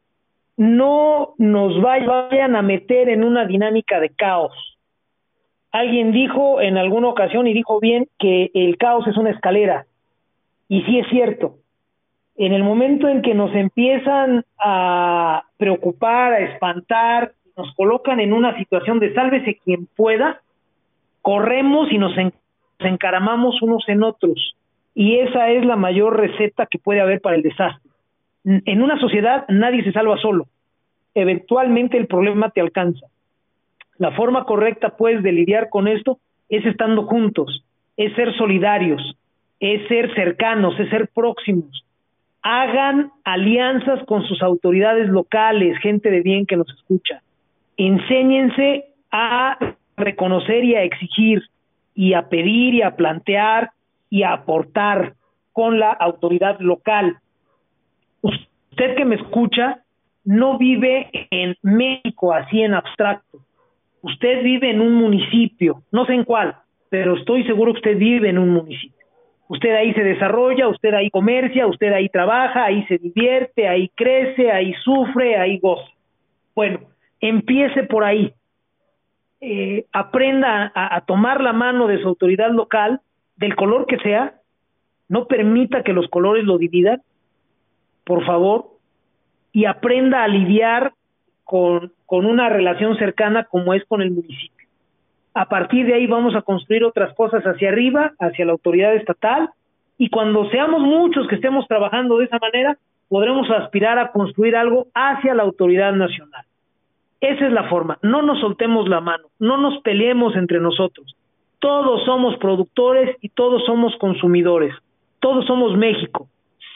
[0.57, 4.77] No nos vayan a meter en una dinámica de caos.
[5.71, 9.85] Alguien dijo en alguna ocasión y dijo bien que el caos es una escalera.
[10.67, 11.55] Y sí es cierto.
[12.35, 18.57] En el momento en que nos empiezan a preocupar, a espantar, nos colocan en una
[18.57, 20.41] situación de sálvese quien pueda,
[21.21, 22.33] corremos y nos, en-
[22.79, 24.55] nos encaramamos unos en otros.
[24.95, 27.91] Y esa es la mayor receta que puede haber para el desastre.
[28.45, 30.47] En una sociedad nadie se salva solo.
[31.15, 33.05] Eventualmente el problema te alcanza.
[33.99, 36.17] La forma correcta, pues, de lidiar con esto
[36.49, 37.63] es estando juntos,
[37.95, 39.15] es ser solidarios,
[39.59, 41.85] es ser cercanos, es ser próximos.
[42.43, 47.21] Hagan alianzas con sus autoridades locales, gente de bien que nos escucha.
[47.77, 49.57] Enséñense a
[49.95, 51.41] reconocer y a exigir
[51.95, 53.71] y a pedir y a plantear
[54.09, 55.13] y a aportar
[55.53, 57.17] con la autoridad local.
[58.21, 59.83] Usted que me escucha
[60.25, 63.39] no vive en México así en abstracto.
[64.01, 66.55] Usted vive en un municipio, no sé en cuál,
[66.89, 69.02] pero estoy seguro que usted vive en un municipio.
[69.47, 74.51] Usted ahí se desarrolla, usted ahí comercia, usted ahí trabaja, ahí se divierte, ahí crece,
[74.51, 75.91] ahí sufre, ahí goza.
[76.55, 76.79] Bueno,
[77.19, 78.33] empiece por ahí.
[79.41, 83.01] Eh, aprenda a, a tomar la mano de su autoridad local,
[83.35, 84.35] del color que sea,
[85.09, 87.01] no permita que los colores lo dividan,
[88.05, 88.67] por favor,
[89.51, 90.93] y aprenda a lidiar
[91.43, 94.52] con, con una relación cercana como es con el municipio.
[95.33, 99.49] A partir de ahí vamos a construir otras cosas hacia arriba, hacia la autoridad estatal,
[99.97, 102.77] y cuando seamos muchos que estemos trabajando de esa manera,
[103.09, 106.45] podremos aspirar a construir algo hacia la autoridad nacional.
[107.21, 107.97] Esa es la forma.
[108.01, 111.15] No nos soltemos la mano, no nos peleemos entre nosotros.
[111.59, 114.75] Todos somos productores y todos somos consumidores.
[115.19, 116.27] Todos somos México.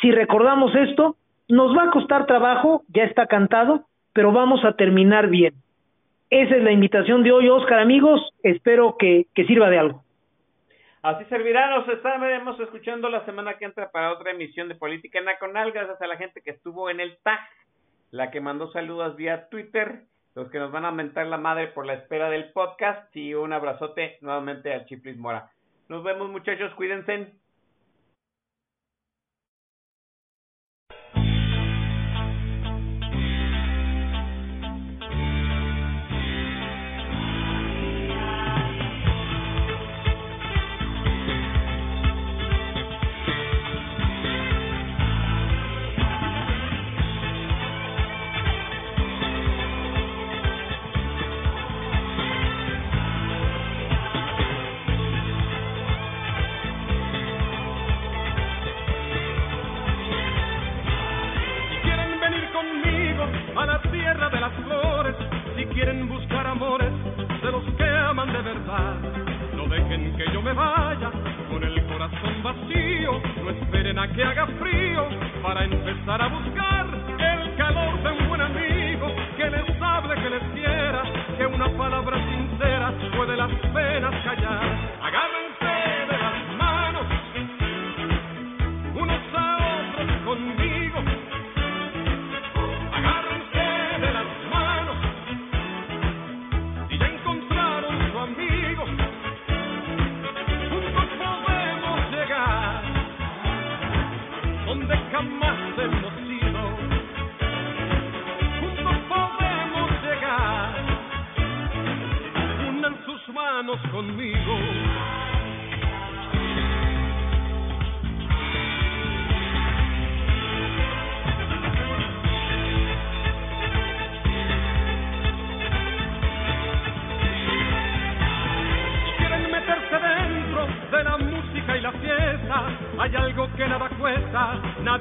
[0.02, 1.18] Si recordamos esto,
[1.50, 3.82] nos va a costar trabajo, ya está cantado,
[4.14, 5.54] pero vamos a terminar bien.
[6.30, 8.20] Esa es la invitación de hoy, Oscar, amigos.
[8.44, 10.04] Espero que, sirva de algo.
[11.02, 15.72] Así servirá, nos estaremos escuchando la semana que entra para otra emisión de Política Nacional,
[15.72, 17.40] gracias a la gente que estuvo en el TAG,
[18.12, 20.02] la que mandó saludos vía Twitter,
[20.36, 23.54] los que nos van a aumentar la madre por la espera del podcast y un
[23.54, 25.50] abrazote nuevamente a Chiplis Mora.
[25.88, 27.32] Nos vemos muchachos, cuídense.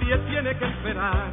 [0.07, 1.33] Nadie tiene que esperar.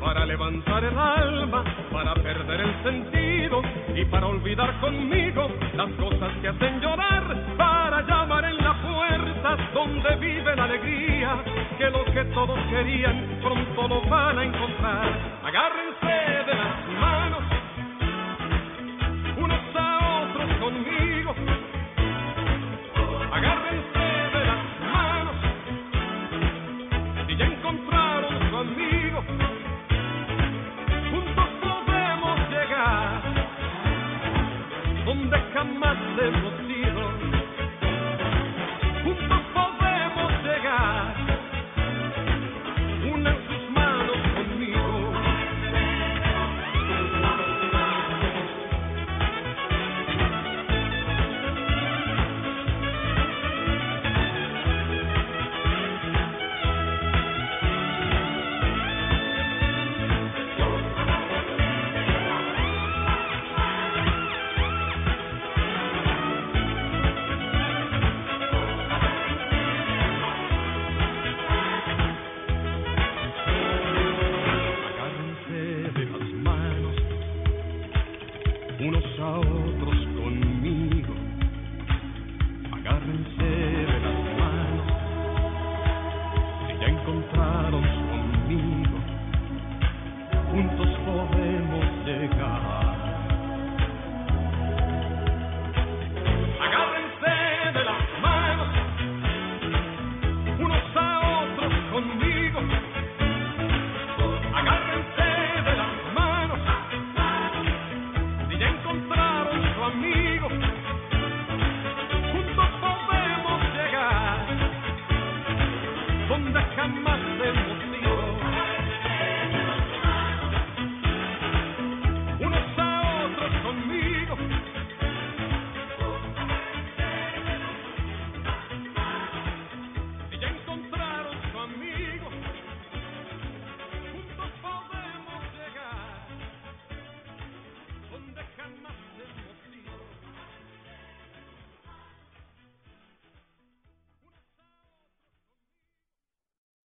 [0.00, 3.62] Para levantar el alma, para perder el sentido
[3.94, 7.56] y para olvidar conmigo las cosas que hacen llorar.
[7.56, 11.36] Para llamar en la puerta donde vive la alegría,
[11.78, 15.08] que lo que todos querían pronto lo van a encontrar.
[15.44, 15.91] Agárrense
[35.62, 36.61] podemos llegar donde jamás hemos